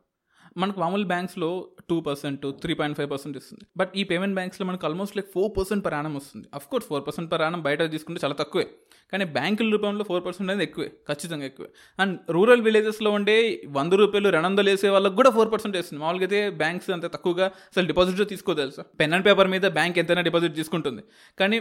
మనకు 0.57 0.81
మామూలు 0.81 1.05
బ్యాంక్స్లో 1.05 1.69
two 1.91 2.01
percent 2.01 2.43
three 2.63 2.75
point 2.75 2.97
five 2.99 3.11
percent 3.11 3.37
ఇస్తుంది. 3.37 3.65
బట్ 3.77 3.93
ఈ 3.97 4.03
పేమెంట్ 4.05 4.35
బ్యాంక్స్లో 4.35 4.67
మనకు 4.67 4.87
almost 4.87 5.17
like 5.17 5.31
four 5.33 5.53
percent 5.57 5.85
per 5.85 5.95
annum 5.95 6.15
వస్తుంది. 6.15 6.49
Of 6.55 6.67
course 6.69 6.89
four 6.89 7.07
percent 7.07 7.33
per 7.33 7.43
annum 7.43 7.63
బయట 7.63 7.91
తీసుకుంటే 7.91 8.21
చాలా 8.25 8.35
తక్కువే. 8.35 8.67
కానీ 9.13 9.25
బ్యాంకుల 9.25 9.71
రూపంలో 9.71 10.05
ఫోర్ 10.05 10.25
పర్సెంట్ 10.25 10.51
అనేది 10.51 10.65
ఎక్కువే 10.69 10.89
ఖచ్చితంగా 10.89 11.45
ఎక్కువే. 11.45 11.69
అండ్ 11.99 12.19
రూరల్ 12.31 12.63
విలేజెస్లో 12.63 13.11
ఉండే 13.11 13.63
వంద 13.69 13.93
రూపాయలు 13.93 14.29
రెండు 14.29 14.47
వందలు 14.47 14.71
వేసే 14.71 14.89
వాళ్ళకి 14.89 15.17
కూడా 15.17 15.31
ఫోర్ 15.31 15.53
పర్సెంట్ 15.53 15.77
వేస్తుంది. 15.77 16.03
మామూలుగా 16.03 16.25
అయితే 16.25 16.51
బ్యాంక్స్ 16.51 16.91
అంత 16.91 17.07
తక్కువగా 17.13 17.47
అసలు 17.47 17.87
డిపాజిట్ 17.87 18.29
తీసుకోదు 18.29 18.61
తెలుసా? 18.61 18.83
పెన్ 19.01 19.13
అండ్ 19.13 19.27
పేపర్ 19.27 19.49
మీద 19.49 19.67
బ్యాంక్ 19.67 19.99
ఎంతైనా 19.99 20.21
డిపాజిట్ 20.21 20.55
తీసుకుంటుంది. 20.55 21.03
కానీ 21.39 21.61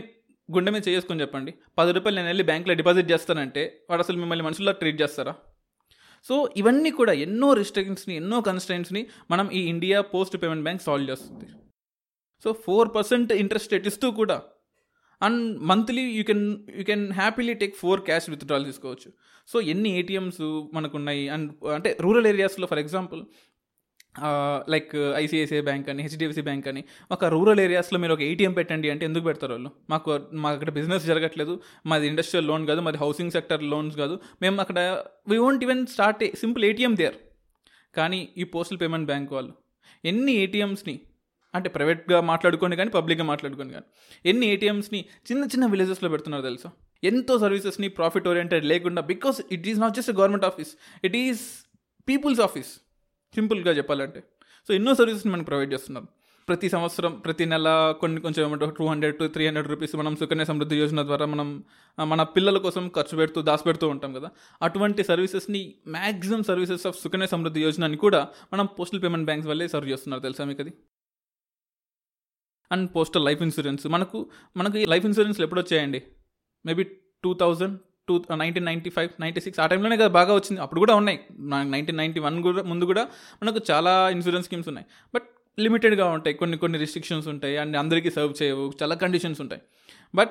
గుండె 0.52 0.72
మీద 0.72 0.82
చేసుకొని 0.88 1.22
చెప్పండి. 1.22 1.54
పది 1.78 1.92
రూపాయలు 1.92 2.16
నేను 2.16 2.28
వెళ్ళి 2.28 2.44
బ్యాంక్లో 2.44 2.74
డిపాజిట్ 2.74 3.12
చేస్తానంటే 3.12 3.82
వాడు 3.90 4.02
అసలు 4.02 4.18
మిమ్మల్ని 4.18 4.46
మనుషుల్లో 4.46 4.72
ట్రీట్ 4.72 5.02
చేస్తారా? 5.02 5.36
సో 6.26 6.50
ఇవన్నీ 6.58 6.92
కూడా 6.92 7.14
ఎన్నో 7.14 7.54
రిస్ట్రిక్షన్స్ని 7.54 8.16
ఎన్నో 8.16 8.42
కన్స్టెంట్స్ని 8.42 9.08
మనం 9.32 9.52
ఈ 9.52 9.60
India 9.60 10.02
post 10.02 10.44
payment 10.44 10.64
bank 10.64 10.82
solve 10.82 11.12
చేస్తుంది. 11.12 11.48
So 12.44 12.54
four 12.54 12.90
percent 12.96 13.34
interest 13.34 13.74
rate 13.74 13.88
ఇస్తూ 13.88 14.12
కూడా. 14.12 14.44
And 15.22 15.60
monthly 15.60 16.02
you 16.02 16.24
can 16.24 16.70
you 16.76 16.84
can 16.84 17.12
happily 17.12 17.54
take 17.54 17.76
four 17.76 18.02
cash 18.02 18.30
withdrawal 18.30 18.66
తీసుకోవచ్చు. 18.66 19.12
సో 19.48 19.62
ఎన్ని 19.62 19.90
ఏటీఎమ్స్ 20.00 20.68
మనకు 20.74 20.98
ఉన్నాయి 20.98 21.30
అండ్ 21.30 21.66
అంటే 21.66 21.98
రూరల్ 22.02 22.28
ఏరియాస్లో 22.28 22.68
for 22.68 22.80
example 22.80 23.24
like 24.70 24.96
ICICI 25.16 25.62
bank 25.62 25.90
అని 25.90 26.04
హెచ్డిఎఫ్సి 26.04 26.42
బ్యాంక్ 26.42 26.68
అని 26.68 26.84
ఒక 27.12 27.26
రూరల్ 27.26 27.60
ఏరియాస్లో 27.60 28.00
మీరు 28.00 28.14
ఒక 28.14 28.22
ఏటీఎం 28.22 28.54
పెట్టండి 28.54 28.90
అంటే 28.90 29.06
ఎందుకు 29.06 29.24
పెడతారు 29.24 29.54
వాళ్ళు? 29.54 29.72
మాకు 29.90 30.20
మాకు 30.34 30.56
అక్కడ 30.56 30.70
బిజినెస్ 30.70 31.06
జరగట్లేదు 31.06 31.62
మాది 31.86 32.08
ఇండస్ట్రియల్ 32.08 32.48
లోన్ 32.48 32.68
కాదు 32.68 32.82
మాది 32.82 32.98
హౌసింగ్ 32.98 33.32
సెక్టర్ 33.32 33.64
లోన్స్ 33.64 33.98
కాదు. 33.98 34.20
మేము 34.42 34.62
అక్కడ 34.62 34.80
we 35.28 35.38
won't 35.38 35.64
even 35.64 35.88
start 35.88 36.24
simple 36.38 36.66
ATM 36.66 36.96
there 36.96 37.18
కానీ 37.96 38.30
ఈ 38.38 38.44
పోస్టల్ 38.44 38.80
పేమెంట్ 38.82 39.06
బ్యాంక్ 39.06 39.34
వాళ్ళు 39.34 39.54
ఎన్ని 40.06 40.34
ఏటీఎమ్స్ని 40.34 41.00
అంటే 41.54 41.70
ప్రైవేట్గా 41.70 42.22
మాట్లాడుకొని 42.22 42.76
కానీ 42.76 42.90
పబ్లిక్గా 42.90 43.26
మాట్లాడుకొని 43.26 43.74
కానీ 43.74 43.86
ఎన్ని 44.26 44.46
ఏటీఎమ్స్ని 44.48 45.06
చిన్న 45.32 45.44
చిన్న 45.46 45.66
విలేజెస్లో 45.66 46.10
పెడుతున్నారు 46.10 46.44
తెలుసా? 46.44 46.70
ఎంతో 47.04 47.40
సర్వీసెస్ని 47.40 47.88
ప్రాఫిట్ 47.88 48.28
ఓరియంటెడ్ 48.28 48.66
లేకుండా 48.66 49.02
because 49.02 49.42
it 49.52 49.68
is 49.68 49.80
not 49.80 49.96
just 49.96 50.12
government 50.12 50.46
office 50.46 50.72
it 51.04 51.16
is 51.16 51.44
people's 52.08 52.42
office 52.42 52.72
సింపుల్గా 53.36 53.72
చెప్పాలంటే. 53.72 54.24
సో 54.68 54.74
ఎన్నో 54.74 54.94
సర్వీసెస్ని 54.96 55.32
మనకు 55.34 55.46
ప్రొవైడ్ 55.46 55.74
చేస్తున్నారు 55.74 56.08
ప్రతి 56.48 56.68
సంవత్సరం 56.70 57.14
ప్రతి 57.20 57.46
నెల 57.46 57.70
కొన్ని 58.00 58.22
కొంచెం 58.22 58.48
ఏమంటారు 58.48 58.72
two 58.72 58.86
hundred 58.86 59.16
to 59.20 59.28
three 59.28 59.46
hundred 59.48 59.68
rupees 59.68 59.96
మనం 59.96 60.16
సుకన్య 60.16 60.46
సమృద్ధి 60.46 60.76
యోజన 60.80 61.02
ద్వారా 61.02 61.26
మనం 61.26 61.48
మన 62.06 62.24
పిల్లల 62.24 62.58
కోసం 62.58 62.84
ఖర్చు 62.96 63.18
పెడుతూ 63.18 63.42
దాచిపెడుతూ 63.42 63.88
ఉంటాం 63.94 64.14
కదా. 64.14 64.30
అటువంటి 64.62 65.04
సర్వీసెస్ని 65.04 65.62
maximum 65.88 66.44
services 66.44 66.88
of 66.88 67.00
Sukanya 67.02 67.28
Samriddhi 67.28 67.64
యోజనని 67.64 67.98
కూడా 67.98 68.22
మనం 68.54 68.66
పోస్టల్ 68.80 69.04
పేమెంట్ 69.04 69.26
బ్యాంక్స్ 69.26 69.50
వల్లే 69.50 69.68
సర్వ్ 69.68 69.90
చేస్తున్నారు 69.90 70.22
తెలుసా 70.22 70.44
మీకు 70.44 70.62
అది? 70.62 70.74
And 72.72 72.90
postal 72.96 73.26
life 73.26 73.42
insurance. 73.42 73.88
మనకు 73.88 74.30
మనకు 74.58 74.78
ఈ 74.78 74.86
లైఫ్ 74.86 75.06
ఇన్సూరెన్స్లు 75.06 75.46
ఎప్పుడు 75.46 75.62
వచ్చాయండి 75.62 76.02
maybe 76.66 76.84
two 77.24 77.34
thousand 77.34 77.80
to 78.08 78.24
nineteen 78.36 78.66
ninety 78.66 78.90
five 78.90 79.22
ninety 79.22 79.42
six 79.42 79.60
ఆ 79.60 79.66
టైంలోనే 79.66 79.98
కదా 79.98 80.08
బాగా 80.08 80.34
వచ్చింది. 80.34 80.62
అప్పుడు 80.62 80.80
కూడా 80.80 80.96
ఉన్నాయి. 80.96 81.20
నైన్టీన్ 81.64 81.98
నైంటీ 81.98 82.20
వన్ 82.20 82.42
కూడా 82.44 82.64
ముందు 82.64 82.86
కూడా 82.86 83.08
మనకు 83.44 83.60
చాలా 83.72 84.10
ఇన్సూరెన్స్ 84.10 84.46
స్కీమ్స్ 84.48 84.68
ఉన్నాయి. 84.68 84.88
బట్ 85.16 85.24
లిమిటెడ్గా 85.60 86.06
ఉంటాయి. 86.06 86.38
కొన్ని 86.38 86.58
కొన్ని 86.58 86.80
రిస్ట్రిక్షన్స్ 86.80 87.28
ఉంటాయి. 87.28 87.58
అండ్ 87.58 87.78
అందరికీ 87.78 88.12
సర్వ్ 88.12 88.44
చేయవు. 88.44 88.72
చాలా 88.84 88.96
కండిషన్స్ 88.96 89.42
ఉంటాయి. 89.42 89.62
But 90.16 90.30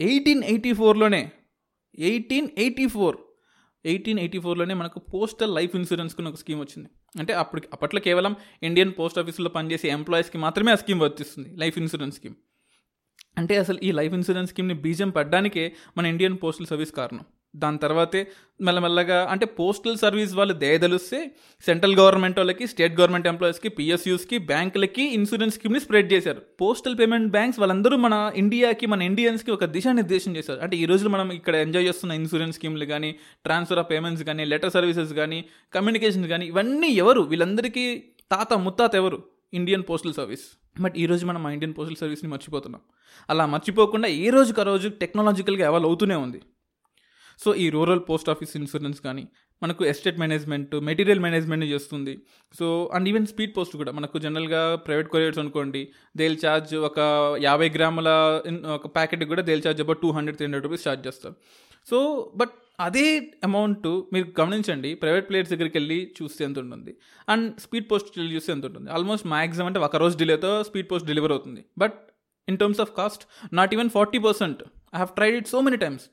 eighteen 0.00 0.44
eighty 0.44 0.72
ఫోర్లోనే 0.72 1.30
eighteen 1.98 2.48
eighty 2.58 2.86
four 2.86 3.16
eighteen 3.86 4.18
eighty 4.18 4.38
ఫోర్లోనే 4.38 4.74
మనకు 4.74 4.98
పోస్టల్ 4.98 5.54
లైఫ్ 5.54 5.76
ఇన్సూరెన్స్కి 5.76 6.22
ఒక 6.22 6.34
స్కీమ్ 6.34 6.60
వచ్చింది. 6.60 6.88
అంటే 7.18 7.32
అప్పుడు 7.32 7.62
అప్పట్లో 7.72 8.00
కేవలం 8.00 8.36
ఇండియన్ 8.62 8.92
పోస్ట్ 8.98 9.18
ఆఫీస్లో 9.18 9.50
పనిచేసే 9.50 9.88
ఎంప్లాయీస్కి 9.88 10.38
మాత్రమే 10.38 10.72
ఆ 10.72 10.74
స్కీమ్ 10.74 11.00
వర్తిస్తుంది. 11.00 11.56
లైఫ్ 11.56 11.78
ఇన్సూరెన్స్ 11.78 12.16
స్కీమ్ 12.16 12.34
అంటే 13.38 13.56
అసలు 13.56 13.78
ఈ 13.82 13.92
లైఫ్ 13.92 14.14
ఇన్సూరెన్స్ 14.14 14.52
స్కీమ్ని 14.52 14.74
బీజం 14.74 15.10
పడ్డానికే 15.10 15.72
మన 15.96 16.06
ఇండియన్ 16.06 16.38
పోస్టల్ 16.42 16.66
సర్వీస్ 16.66 16.92
కారణం. 16.92 17.24
దాని 17.56 17.78
తర్వాతే 17.78 18.30
మెల్లమెల్లగా 18.60 19.28
అంటే 19.30 19.46
పోస్టల్ 19.46 19.98
సర్వీస్ 19.98 20.34
వాళ్ళు 20.34 20.54
దయదలుస్తే 20.54 21.30
సెంట్రల్ 21.66 21.96
గవర్నమెంట్ 21.96 22.38
వాళ్ళకి 22.38 22.66
స్టేట్ 22.66 23.00
గవర్నమెంట్ 23.00 23.26
ఎంప్లాయీస్కి 23.26 23.68
పిఎస్యూస్కి 23.68 24.38
బ్యాంకులకి 24.38 25.02
ఇన్సూరెన్స్ 25.02 25.56
స్కీమ్ని 25.56 25.80
స్ప్రెడ్ 25.80 26.12
చేశారు. 26.12 26.42
పోస్టల్ 26.60 26.98
పేమెంట్ 26.98 27.30
బ్యాంక్స్ 27.30 27.60
వాళ్ళందరూ 27.60 27.96
మన 27.96 28.32
ఇండియాకి 28.36 28.86
మన 28.86 29.02
ఇండియన్స్కి 29.02 29.50
ఒక 29.50 29.64
దిశానిర్దేశం 29.64 30.36
చేశారు. 30.36 30.60
అంటే 30.60 30.76
ఈ 30.76 30.84
రోజు 30.84 31.08
మనం 31.08 31.30
ఇక్కడ 31.30 31.54
ఎంజాయ్ 31.54 31.86
చేస్తున్న 31.86 32.12
ఇన్సూరెన్స్ 32.12 32.56
స్కీమ్లు 32.56 32.84
కానీ 32.84 33.12
ట్రాన్స్ఫర్ 33.44 33.78
ఆఫ్ 33.78 33.90
పేమెంట్స్ 33.90 34.24
కానీ 34.24 34.44
లెటర్ 34.44 34.70
సర్వీసెస్ 34.70 35.12
కానీ 35.12 35.44
కమ్యూనికేషన్స్ 35.74 36.28
కానీ 36.28 36.46
ఇవన్నీ 36.46 36.88
ఎవరు? 36.88 37.20
వీళ్ళందరికీ 37.20 38.04
తాత 38.30 38.54
ముత్తాత 38.54 38.94
ఎవరు? 38.94 39.24
Indian 39.54 39.82
postal 39.90 40.14
service. 40.14 40.63
బట్ 40.80 40.96
ఈరోజు 40.96 41.26
మనం 41.26 41.50
ఇండియన్ 41.50 41.74
పోస్టల్ 41.78 41.96
సర్వీస్ని 41.96 42.30
మర్చిపోతున్నాం. 42.30 42.82
అలా 43.30 43.46
మర్చిపోకుండా 43.46 44.08
ఏ 44.08 44.30
రోజుకి 44.30 44.60
ఆ 44.60 44.64
రోజు 44.64 44.88
టెక్నాలజికల్గా 44.88 45.66
ఎవాల్వ్ 45.66 45.88
అవుతూనే 45.88 46.14
ఉంది. 46.14 46.40
సో 47.42 47.54
ఈ 47.54 47.70
రూరల్ 47.70 48.00
పోస్ట్ 48.08 48.30
ఆఫీస్ 48.30 48.56
ఇన్సూరెన్స్ 48.56 49.00
కానీ 49.00 49.28
మనకు 49.62 49.84
ఎస్టేట్ 49.84 50.18
మేనేజ్మెంట్ 50.18 50.74
మెటీరియల్ 50.88 51.20
మేనేజ్మెంట్ 51.20 51.64
చేస్తుంది. 51.64 52.18
So 52.58 52.90
and 52.94 53.08
even 53.08 53.26
speed 53.26 53.56
post 53.56 53.76
కూడా. 53.76 53.92
మనకు 53.92 54.18
జనరల్గా 54.18 54.76
ప్రైవేట్ 54.76 55.08
కొరియర్స్ 55.08 55.38
అనుకోండి 55.38 55.88
దేల్ 56.16 56.36
ఛార్జ్ 56.46 56.74
ఒక 56.74 56.98
యాభై 57.40 57.68
గ్రాముల 57.68 58.08
ఒక 58.74 58.86
ప్యాకెట్ 58.86 59.24
కూడా 59.24 59.42
they'll 59.42 59.62
charge 59.66 59.80
about 59.80 60.00
two 60.00 60.10
hundred 60.10 60.36
three 60.36 60.46
hundred 60.46 60.64
rupees 60.64 60.88
charge 60.88 61.06
చేస్తారు. 61.06 61.36
సో 61.90 61.98
బట్ 62.36 62.54
అదే 62.80 63.32
అమౌంట్ 63.44 63.86
మీరు 64.12 64.26
గమనించండి 64.40 64.94
ప్రైవేట్ 64.94 65.28
ప్లేయర్స్ 65.28 65.50
దగ్గరికి 65.52 65.76
వెళ్ళి 65.78 65.98
చూస్తే 66.16 66.44
ఎంత 66.44 66.58
ఉంటుంది. 66.58 66.92
అండ్ 67.28 67.60
స్పీడ్ 67.60 67.90
పోస్ట్ 67.90 68.18
వెళ్ళి 68.18 68.34
చూస్తే 68.36 68.52
ఎంత 68.52 68.64
ఉంటుంది. 68.66 68.90
ఆల్మోస్ట్ 68.90 69.26
మ్యాక్సిమం 69.26 69.66
అంటే 69.66 69.80
ఒక 69.80 69.96
రోజు 69.96 70.18
డిలేతో 70.22 70.62
స్పీడ్ 70.62 70.90
పోస్ట్ 70.90 71.08
డెలివర్ 71.08 71.32
అవుతుంది. 71.32 71.64
But 71.78 71.96
in 72.48 72.58
terms 72.58 72.80
of 72.80 72.92
cost 72.96 73.54
not 73.54 73.74
even 73.74 73.90
forty 73.90 74.18
percent. 74.18 74.62
I 74.94 74.96
have 74.96 75.12
tried 75.18 75.36
it 75.36 75.48
so 75.48 75.60
many 75.60 75.76
times 75.76 76.04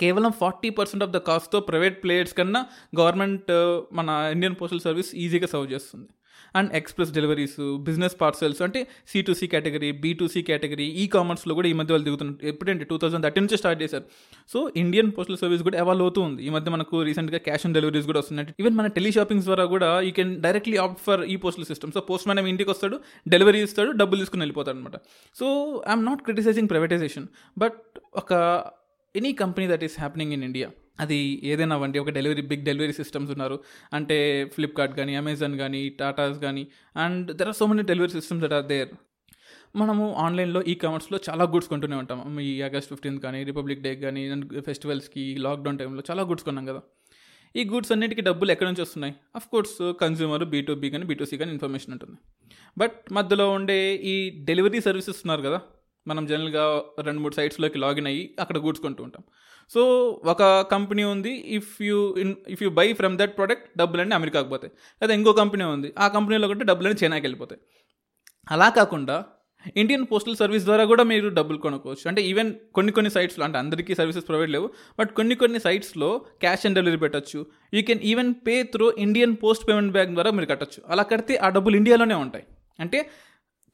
కేవలం 0.00 0.32
ఫార్టీ 0.32 0.70
పర్సెంట్ 0.70 1.04
ఆఫ్ 1.04 1.10
ద 1.10 1.16
కాస్ట్తో 1.16 1.60
ప్రైవేట్ 1.60 2.02
ప్లేయర్స్ 2.02 2.34
కన్నా 2.34 2.66
గవర్నమెంట్ 3.00 3.50
మన 3.92 4.08
ఇండియన్ 4.34 4.56
పోస్టల్ 4.60 4.80
సర్వీస్ 4.80 5.14
ఈజీగా 5.14 5.46
సర్వ్ 5.46 5.72
చేస్తుంది. 5.72 6.08
And 6.54 6.70
express 6.74 7.12
deliveries 7.18 7.56
business 7.88 8.16
parcels 8.22 8.62
అంటే 8.62 8.80
C 9.12 9.22
to 9.22 9.32
C 9.32 9.46
category 9.46 9.90
B 10.04 10.12
to 10.14 10.28
C 10.34 10.42
category 10.42 10.86
ఈ 11.02 11.06
కామర్స్లో 11.06 11.54
కూడా 11.54 11.68
ఈ 11.68 11.74
మధ్య 11.80 11.92
వాళ్ళు 11.94 12.06
దిగుతున్నారు 12.08 12.46
ఎప్పుడంటే 12.46 12.84
టూ 12.84 12.98
థౌసండ్ 13.02 13.24
థర్టీ 13.26 13.40
నుంచి 13.40 13.56
స్టార్ట్ 13.56 13.80
చేశారు. 13.82 14.04
సో 14.50 14.58
ఇండియన్ 14.82 15.10
పోస్టల్ 15.16 15.38
సర్వీస్ 15.42 15.62
కూడా 15.68 15.78
ఎవాల్వ్ 15.84 16.04
అవుతూ 16.06 16.20
ఉంది. 16.28 16.40
ఈ 16.46 16.50
మధ్య 16.56 16.70
మనకు 16.76 16.96
రీసెంట్గా 17.10 17.40
క్యాష్ 17.48 17.66
ఆన్ 17.66 17.74
డెలివరీస్ 17.78 18.06
కూడా 18.10 18.20
వస్తున్నాయి 18.22 18.54
ఈవెన్ 18.62 18.76
మన 18.80 18.86
టెలి 18.96 19.12
షాపింగ్స్ 19.12 19.46
ద్వారా 19.50 19.64
కూడా 19.74 19.88
you 20.08 20.12
can 20.12 20.32
directly 20.42 20.76
opt 20.76 21.00
for 21.06 21.22
ఈ 21.24 21.36
postal 21.36 21.66
system 21.70 21.92
so 21.92 22.00
post 22.10 22.28
man 22.28 22.48
ఇంటికి 22.52 22.70
వస్తాడు 22.70 22.96
డెలివరీ 23.28 23.62
ఇస్తాడు 23.68 23.90
డబ్బులు 23.92 24.20
తీసుకుని 24.20 24.42
వెళ్ళిపోతాడు 24.42 24.76
అనమాట 24.76 24.96
so 25.36 25.46
I'm 25.88 26.04
not 26.04 26.22
criticising 26.22 26.68
privatisation 26.68 27.26
but 27.58 27.78
ఒక 28.14 28.32
any 29.14 29.32
company 29.42 29.66
that 29.68 29.84
is 29.84 29.96
happening 29.98 30.32
in 30.32 30.44
India 30.44 30.68
అది 31.00 31.20
ఏదైనా 31.44 31.76
వంటి 31.76 31.98
ఒక 31.98 32.10
డెలివరీ 32.10 32.42
బిగ్ 32.52 32.64
డెలివరీ 32.70 32.92
సిస్టమ్స్ 32.92 33.30
ఉన్నారు. 33.32 33.56
అంటే 33.92 34.18
ఫ్లిప్కార్ట్ 34.54 34.96
కానీ 34.96 35.14
అమెజాన్ 35.14 35.56
కానీ 35.58 35.82
టాటాస్ 36.00 36.38
కానీ 36.46 36.64
and 36.96 37.28
there 37.38 37.48
are 37.48 37.56
so 37.56 37.66
many 37.66 37.82
delivery 37.92 38.12
systems 38.18 38.44
that 38.44 38.56
are 38.58 38.66
there 38.74 38.92
మనము 39.76 40.04
ఆన్లైన్లో 40.24 40.60
ఈ 40.62 40.74
కామర్స్లో 40.74 41.18
చాలా 41.28 41.44
గుడ్స్ 41.44 41.68
కొంటూనే 41.68 41.96
ఉంటాం. 41.96 42.40
ఈ 42.40 42.62
ఆగస్ట్ 42.62 42.90
ఫిఫ్టీన్త్ 42.92 43.22
కానీ 43.22 43.40
రిపబ్లిక్ 43.50 43.82
డే 43.82 43.92
కానీ 43.96 44.22
ఫెస్టివల్స్కి 44.60 45.24
లాక్డౌన్ 45.46 45.78
టైంలో 45.78 46.02
చాలా 46.10 46.22
గుడ్స్ 46.30 46.44
కొన్నాం 46.44 46.64
కదా. 46.70 46.80
ఈ 47.56 47.62
గుడ్స్ 47.64 47.92
అన్నిటికీ 47.92 48.22
డబ్బులు 48.28 48.50
ఎక్కడి 48.52 48.68
నుంచి 48.70 48.82
వస్తున్నాయి? 48.82 49.14
అఫ్ 49.36 49.46
కోర్స్ 49.48 49.76
కన్జ్యూమర్ 50.00 50.44
బీటూబీ 50.44 50.90
కానీ 50.90 51.04
బీటూసీ 51.04 51.36
కానీ 51.42 51.52
ఇన్ఫర్మేషన్ 51.56 51.92
ఉంటుంది. 51.92 52.18
బట్ 52.78 52.98
మధ్యలో 53.12 53.46
ఉండే 53.50 53.78
ఈ 54.12 54.44
డెలివరీ 54.44 54.80
సర్వీసెస్ 54.80 55.20
ఉన్నారు 55.24 55.42
కదా 55.48 55.60
మనం 56.08 56.26
జనరల్గా 56.26 56.82
రెండు 57.00 57.20
మూడు 57.20 57.34
సైట్స్లోకి 57.34 57.78
లాగిన్ 57.78 58.06
అయ్యి 58.06 58.34
అక్కడ 58.40 58.58
కూర్చుకుంటూ 58.58 59.04
ఉంటాం. 59.04 59.22
సో 59.70 60.08
ఒక 60.24 60.60
కంపెనీ 60.60 61.04
ఉంది 61.04 61.30
if 61.30 61.82
you 61.82 62.14
in 62.16 62.34
if 62.48 62.62
you 62.62 62.70
buy 62.70 62.92
from 62.92 63.18
that 63.18 63.36
product 63.36 63.78
డబ్బులన్నీ 63.78 64.14
అమెరికాకి 64.14 64.48
పోతాయి. 64.48 64.72
లేదా 65.02 65.14
ఇంకో 65.14 65.32
కంపెనీ 65.32 65.64
ఉంది 65.64 65.92
ఆ 65.98 66.08
కంపెనీలో 66.08 66.48
కొంటే 66.48 66.64
డబ్బులన్నీ 66.64 67.04
చైనాకి 67.04 67.22
వెళ్ళిపోతాయి. 67.22 67.60
అలా 68.50 68.68
కాకుండా 68.68 69.24
ఇండియన్ 69.76 70.06
పోస్టల్ 70.12 70.36
సర్వీస్ 70.36 70.64
ద్వారా 70.64 70.84
కూడా 70.84 71.02
మీరు 71.04 71.28
డబ్బులు 71.28 71.58
కొనుక్కోవచ్చు. 71.58 72.08
అంటే 72.08 72.22
ఈవెన్ 72.22 72.54
కొన్ని 72.74 72.92
కొన్ని 72.92 73.10
సైట్స్లో 73.10 73.44
అంటే 73.44 73.58
అందరికీ 73.58 73.94
సర్వీసెస్ 73.94 74.28
ప్రొవైడ్ 74.28 74.50
లేవు 74.50 74.70
బట్ 74.98 75.10
కొన్ని 75.14 75.34
కొన్ని 75.34 75.60
సైట్స్లో 75.60 76.18
క్యాష్ 76.18 76.66
ఆన్ 76.66 76.74
డెలివరీ 76.74 76.98
పెట్టచ్చు. 76.98 77.46
You 77.74 77.82
can 77.82 78.00
even 78.00 78.34
pay 78.46 78.62
through 78.62 78.92
Indian 78.98 79.36
post 79.42 79.68
payment 79.68 79.92
bank 79.92 80.12
ద్వారా 80.12 80.30
మీరు 80.30 80.46
కట్టచ్చు. 80.46 80.82
అలా 80.88 81.02
కడితే 81.02 81.36
ఆ 81.36 81.48
డబ్బులు 81.48 81.76
ఇండియాలోనే 81.76 82.14
ఉంటాయి. 82.14 82.44
అంటే 82.80 83.10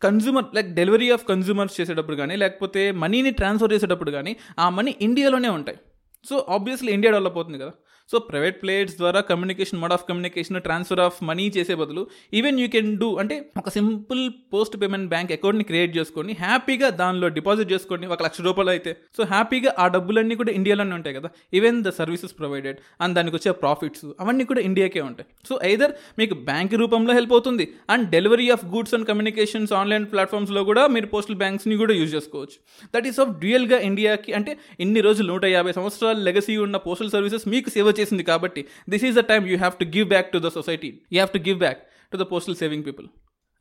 consumer 0.02 0.44
like 0.54 0.74
delivery 0.74 1.10
of 1.10 1.28
consumers 1.28 1.80
చేసేటప్పుడు 1.80 2.16
కానీ 2.16 2.36
లేకపోతే 2.36 2.92
మనీని 2.92 3.30
ట్రాన్స్ఫర్ 3.30 3.72
చేసేటప్పుడు 3.72 4.10
కానీ 4.10 4.36
ఆ 4.58 4.68
మనీ 4.68 4.94
ఇండియాలోనే 5.00 5.48
ఉంటాయి. 5.48 5.78
సో 6.28 6.46
ఆబ్వియస్లీ 6.48 6.92
ఇండియా 6.92 7.10
డెవలప్ 7.10 7.36
అవుతుంది 7.36 7.58
కదా. 7.58 7.72
సో 8.12 8.16
ప్రైవేట్ 8.28 8.58
ప్లేయర్స్ 8.62 8.96
ద్వారా 8.98 9.20
communication 9.30 9.78
mode 9.82 9.94
of 9.94 10.04
communication 10.08 10.58
transfer 10.66 11.00
of 11.04 11.16
money 11.28 11.46
చేసే 11.56 11.74
బదులు 11.80 12.02
ఈవెన్ 12.38 12.58
యూ 12.62 12.66
కెన్ 12.74 12.90
డూ 13.00 13.08
అంటే 13.22 13.36
ఒక 13.60 13.70
సింపుల్ 13.76 14.20
పోస్ట్ 14.54 14.76
పేమెంట్ 14.82 15.08
బ్యాంక్ 15.14 15.30
అకౌంట్ని 15.36 15.64
క్రియేట్ 15.70 15.92
చేసుకొని 15.96 16.32
హ్యాపీగా 16.42 16.88
దానిలో 17.00 17.28
డిపాజిట్ 17.38 17.70
చేసుకోండి 17.74 18.06
ఒక 18.14 18.20
లక్ష 18.26 18.40
రూపాయలు 18.48 18.72
అయితే 18.74 18.92
సో 19.16 19.24
హ్యాపీగా 19.32 19.72
ఆ 19.84 19.86
డబ్బులన్నీ 19.94 20.36
కూడా 20.42 20.52
ఇండియాలోనే 20.58 20.94
ఉంటాయి 20.98 21.16
కదా. 21.18 21.30
Even 21.58 21.80
the 21.86 21.92
services 21.98 22.34
provided 22.40 22.78
and 23.02 23.14
దానికి 23.18 23.36
వచ్చే 23.38 23.54
ప్రాఫిట్స్ 23.64 24.06
అవన్నీ 24.22 24.46
కూడా 24.52 24.62
ఇండియాకే 24.68 25.02
ఉంటాయి. 25.08 25.28
సో 25.48 25.56
ఐదర్ 25.72 25.94
మీకు 26.22 26.36
బ్యాంక్ 26.50 26.76
రూపంలో 26.82 27.12
హెల్ప్ 27.18 27.34
అవుతుంది 27.36 27.66
and 27.94 28.06
delivery 28.14 28.48
of 28.56 28.64
goods 28.76 28.94
and 28.98 29.08
communications 29.10 29.74
online 29.80 30.06
ప్లాట్ఫామ్స్లో 30.14 30.64
కూడా 30.70 30.84
మీరు 30.96 31.10
పోస్టల్ 31.16 31.40
బ్యాంక్స్ని 31.42 31.76
కూడా 31.82 31.96
యూజ్ 32.00 32.14
చేసుకోవచ్చు. 32.16 32.56
దట్ 32.94 33.08
ఈస్ 33.12 33.20
ఆఫ్ 33.24 33.34
డ్యూయల్గా 33.42 33.80
ఇండియాకి 33.90 34.32
అంటే 34.40 34.54
ఇన్ని 34.86 35.02
రోజులు 35.08 35.28
నూట 35.34 35.44
యాభై 35.56 35.74
సంవత్సరాల 35.80 36.18
లెగసీ 36.30 36.56
ఉన్న 36.68 36.76
పోస్టల్ 36.88 37.12
సర్వీసెస్ 37.16 37.46
మీకు 37.56 37.68
సేవ 37.76 37.94
వచ్చేసింది 37.96 38.22
కాబట్టి 38.22 38.64
this 38.88 39.04
is 39.04 39.16
the 39.16 39.20
time 39.20 39.46
you 39.46 39.56
have 39.56 39.76
to 39.84 39.84
give 39.84 40.08
back 40.08 40.32
to 40.32 40.38
the 40.38 40.48
society 40.48 40.86
you 40.86 41.22
have 41.22 41.30
to 41.30 41.38
give 41.38 41.58
back 41.58 41.78
to 42.12 42.16
the 42.16 42.26
postal 42.32 42.56
saving 42.56 42.84
people 42.84 43.06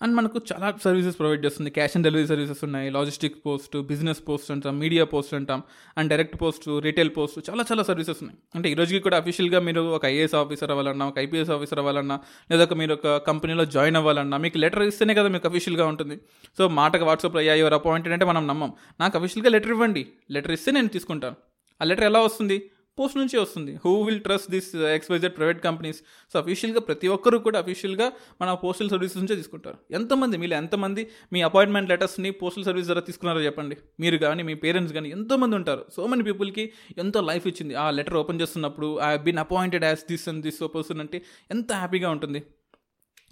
and 0.02 0.16
మనకు 0.16 0.42
చాలా 0.52 0.74
సర్వీసెస్ 0.84 1.20
ప్రొవైడ్ 1.20 1.46
చేస్తుంది. 1.46 1.70
క్యాష్ 1.70 1.92
అండ్ 1.96 2.06
డెలివరీ 2.08 2.28
సర్వీసెస్ 2.28 2.64
ఉన్నాయి. 2.64 2.90
Logistic 2.90 3.36
post 3.46 3.82
business 3.82 4.20
post 4.30 4.52
అంటాం 4.52 4.80
media 4.80 5.04
post 5.04 5.34
అంటాం 5.34 5.64
and 5.98 6.10
direct 6.10 6.42
post 6.42 6.66
retail 6.80 7.12
post 7.18 7.50
చాలా 7.50 7.66
చాలా 7.72 7.84
services 7.84 8.18
ఉన్నాయి. 8.22 8.40
అంటే 8.56 8.72
ఈ 8.72 8.74
రోజుకి 8.74 9.00
కూడా 9.00 9.18
అఫీషియల్గా 9.18 9.60
మీరు 9.60 9.82
ఒక 9.82 10.06
ఐఏఎస్ 10.06 10.36
ఆఫీసర్ 10.36 10.70
అవ్వాలన్నా 10.70 11.08
ఒక 11.08 11.20
ఐపీఎస్ 11.20 11.50
ఆఫీసర్ 11.50 11.80
అవ్వాలన్నా 11.80 12.20
లేదా 12.52 12.64
ఒక 12.64 12.74
మీరు 12.74 12.94
ఒక 12.94 13.18
కంపెనీలో 13.18 13.66
జాయిన్ 13.66 13.96
అవ్వాలన్నా 13.96 14.38
మీకు 14.38 14.58
లెటర్ 14.58 14.84
ఇస్తేనే 14.84 15.14
కదా 15.14 15.28
మీకు 15.28 15.48
అఫీషియల్గా 15.48 15.86
ఉంటుంది. 15.86 16.18
సో 16.58 16.68
మాటకు 16.68 17.06
వాట్సాప్లో 17.06 17.40
అయ్యా 17.40 17.56
ఎవరు 17.56 17.74
అపాయింటెడ్ 17.74 18.14
అంటే 18.14 18.26
మనం 18.26 18.48
నమ్మం. 18.48 18.74
నాకు 19.00 19.18
అఫీషియల్గా 19.18 19.52
లెటర్ 19.52 19.72
ఇవ్వండి. 19.72 20.08
లెటర్ 20.32 20.52
ఇస్తే 20.52 20.72
నేను 20.72 20.88
తీసుకుంటాను. 20.88 21.36
ఆ 21.82 21.86
లెటర్ 21.86 22.04
ఎలా 22.04 22.20
వస్తుంది? 22.20 22.58
పోస్ట్ 23.00 23.18
నుంచి 23.18 23.38
వస్తుంది. 23.38 23.80
Who 23.86 24.02
will 24.02 24.20
trust 24.20 24.52
this 24.52 24.76
exposed 24.76 25.34
private 25.38 25.64
companies 25.64 26.00
so 26.34 26.40
అఫీషియల్గా 26.40 26.80
ప్రతి 26.80 27.08
ఒక్కరు 27.08 27.38
కూడా 27.38 27.60
అఫీషియల్గా 27.60 28.12
మన 28.42 28.54
పోస్టల్ 28.54 28.90
సర్వీసెస్ 28.90 29.18
నుంచే 29.18 29.36
తీసుకుంటారు. 29.36 29.78
ఎంతమంది 29.92 30.38
మీరు 30.38 30.54
ఎంతమంది 30.54 31.08
మీ 31.34 31.42
అపాయింట్మెంట్ 31.42 31.90
లెటర్స్ని 31.90 32.32
పోస్టల్ 32.32 32.66
సర్వీస్ 32.66 32.86
ద్వారా 32.86 33.02
తీసుకున్నారో 33.02 33.42
చెప్పండి. 33.42 33.78
మీరు 34.00 34.18
కానీ 34.18 34.44
మీ 34.44 34.54
పేరెంట్స్ 34.54 34.94
కానీ 34.94 35.10
ఎంతోమంది 35.10 35.56
ఉంటారు. 35.56 35.86
సో 35.96 36.08
మెనీ 36.08 36.24
పీపుల్కి 36.24 36.74
ఎంతో 36.98 37.22
లైఫ్ 37.22 37.48
ఇచ్చింది. 37.48 37.76
ఆ 37.76 37.92
లెటర్ 37.92 38.14
ఓపెన్ 38.14 38.42
చేస్తున్నప్పుడు 38.42 39.00
I 39.00 39.18
been 39.18 39.38
appointed 39.38 39.84
as 39.84 40.00
this 40.00 40.30
and 40.30 40.42
this 40.42 40.76
person 40.76 41.00
అంటే 41.00 41.22
ఎంత 41.52 41.74
హ్యాపీగా 41.74 42.10
ఉంటుంది. 42.10 42.44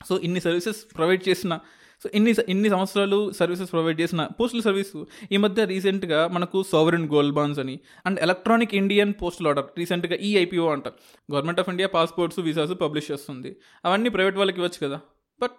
సో 0.10 0.20
ఇన్ని 0.20 0.41
సర్వీసెస్ 0.41 0.86
ప్రొవైడ్ 0.98 1.29
చేసిన 1.29 1.60
సో 2.04 2.10
ఇన్ని 2.14 2.32
ఇన్ని 2.50 2.70
సంవత్సరాలు 2.70 3.32
సర్వీసెస్ 3.32 3.72
ప్రొవైడ్ 3.72 4.02
చేసిన 4.02 4.22
పోస్టల్ 4.40 4.62
సర్వీస్ 4.62 4.94
ఈ 5.32 5.38
మధ్య 5.38 5.66
రీసెంట్గా 5.66 6.28
మనకు 6.28 6.64
సోవరెన్ 6.72 7.08
గోల్డ్ 7.10 7.36
బాండ్స్ 7.36 7.60
అని 7.60 7.80
and 8.06 8.20
electronic 8.20 8.76
Indian 8.76 9.14
postal 9.22 9.48
order 9.48 9.66
రీసెంట్గా 9.78 10.16
ఈ 10.16 10.38
ఐపీఓ 10.38 10.72
అంట. 10.72 10.88
Government 11.34 11.60
of 11.60 11.70
India 11.70 11.88
passports 11.88 12.40
visas 12.40 12.76
publish 12.82 13.12
చేస్తుంది. 13.12 13.56
అవన్నీ 13.86 14.10
ప్రైవేట్ 14.10 14.38
వాళ్ళకి 14.38 14.60
ఇవ్వచ్చు 14.60 14.88
కదా. 14.88 15.00
బట్ 15.42 15.56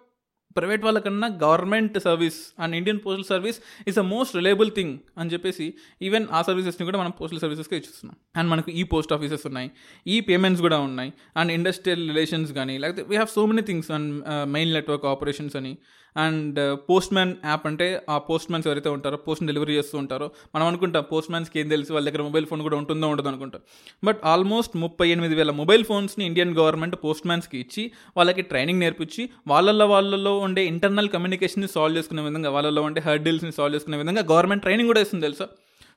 ప్రైవేట్ 0.57 0.83
వాళ్ళకన్నా 0.83 1.27
government 1.43 1.99
service 1.99 2.37
and 2.59 2.75
Indian 2.75 2.99
postal 3.05 3.25
service 3.25 3.57
is 3.87 3.97
a 3.99 4.01
most 4.01 4.35
reliable 4.35 4.71
thing 4.71 4.93
అని 5.17 5.31
చెప్పేసి 5.33 5.73
ఈవెన్ 6.01 6.27
ఆ 6.31 6.41
సర్వీసెస్ని 6.41 6.85
కూడా 6.85 6.99
మనం 6.99 7.11
పోస్టల్ 7.11 7.39
సర్వీసెస్కి 7.39 7.75
ఇచ్చిస్తున్నాం. 7.75 8.15
అండ్ 8.35 8.49
మనకు 8.49 8.71
ఈ 8.71 8.83
పోస్ట్ 8.83 9.13
ఆఫీసెస్ 9.13 9.47
ఉన్నాయి. 9.47 9.71
ఈ 10.07 10.19
పేమెంట్స్ 10.19 10.61
కూడా 10.61 10.79
ఉన్నాయి. 10.79 11.13
అండ్ 11.37 11.51
ఇండస్ట్రియల్ 11.51 12.07
రిలేషన్స్ 12.07 12.53
కానీ 12.53 12.77
లేకపోతే 12.77 13.03
we 13.09 13.15
have 13.15 13.29
so 13.35 13.45
many 13.45 13.61
things 13.61 13.91
and 13.91 14.23
main 14.51 14.73
network 14.73 15.05
operations 15.05 15.55
అని. 15.55 15.77
అండ్ 16.15 16.77
పోస్ట్ 16.89 17.13
మ్యాన్ 17.13 17.35
యాప్ 17.45 17.67
అంటే 17.67 18.01
ఆ 18.09 18.17
పోస్ట్ 18.17 18.51
మ్యాన్స్ 18.51 18.67
ఎవరైతే 18.67 18.89
ఉంటారో 18.89 19.17
పోస్ట్ 19.17 19.45
డెలివరీ 19.45 19.75
చేస్తూ 19.75 19.97
ఉంటారో 19.97 20.31
మనం 20.55 20.67
అనుకుంటాం 20.67 21.03
పోస్ట్ 21.11 21.31
మ్యాన్స్కి 21.31 21.59
ఏం 21.59 21.69
తెలుసు 21.69 21.93
వాళ్ళ 21.93 22.09
దగ్గర 22.09 22.23
మొబైల్ 22.23 22.45
ఫోన్ 22.45 22.61
కూడా 22.61 22.77
ఉంటుందో 22.77 23.07
ఉండదు 23.07 23.27
అనుకుంటాం. 23.27 23.61
బట్ 24.03 24.21
ఆల్మోస్ట్ 24.23 24.77
ముప్పై 24.77 25.09
ఎనిమిది 25.09 25.35
వేల 25.35 25.51
మొబైల్ 25.51 25.83
ఫోన్స్ని 25.83 26.25
ఇండియన్ 26.25 26.53
గవర్నమెంట్ 26.53 26.95
పోస్ట్ 27.03 27.27
మ్యాన్స్కి 27.27 27.57
ఇచ్చి 27.57 27.91
వాళ్ళకి 28.17 28.41
ట్రైనింగ్ 28.41 28.79
నేర్పించి 28.79 29.29
వాళ్ళల్లో 29.47 29.87
వాళ్ళలో 29.87 30.39
ఉండే 30.39 30.65
ఇంటర్నల్ 30.65 31.09
కమ్యూనికేషన్ని 31.09 31.67
సాల్వ్ 31.67 31.97
చేసుకునే 31.97 32.21
విధంగా 32.21 32.49
వాళ్ళలో 32.49 32.81
ఉండే 32.81 33.01
హర్డిల్స్ని 33.01 33.51
సాల్వ్ 33.51 33.75
చేసుకునే 33.75 33.97
విధంగా 33.97 34.21
గవర్నమెంట్ 34.21 34.63
ట్రైనింగ్ 34.63 34.87
కూడా 34.87 35.01
ఇస్తుంది 35.01 35.25
తెలుసా? 35.25 35.47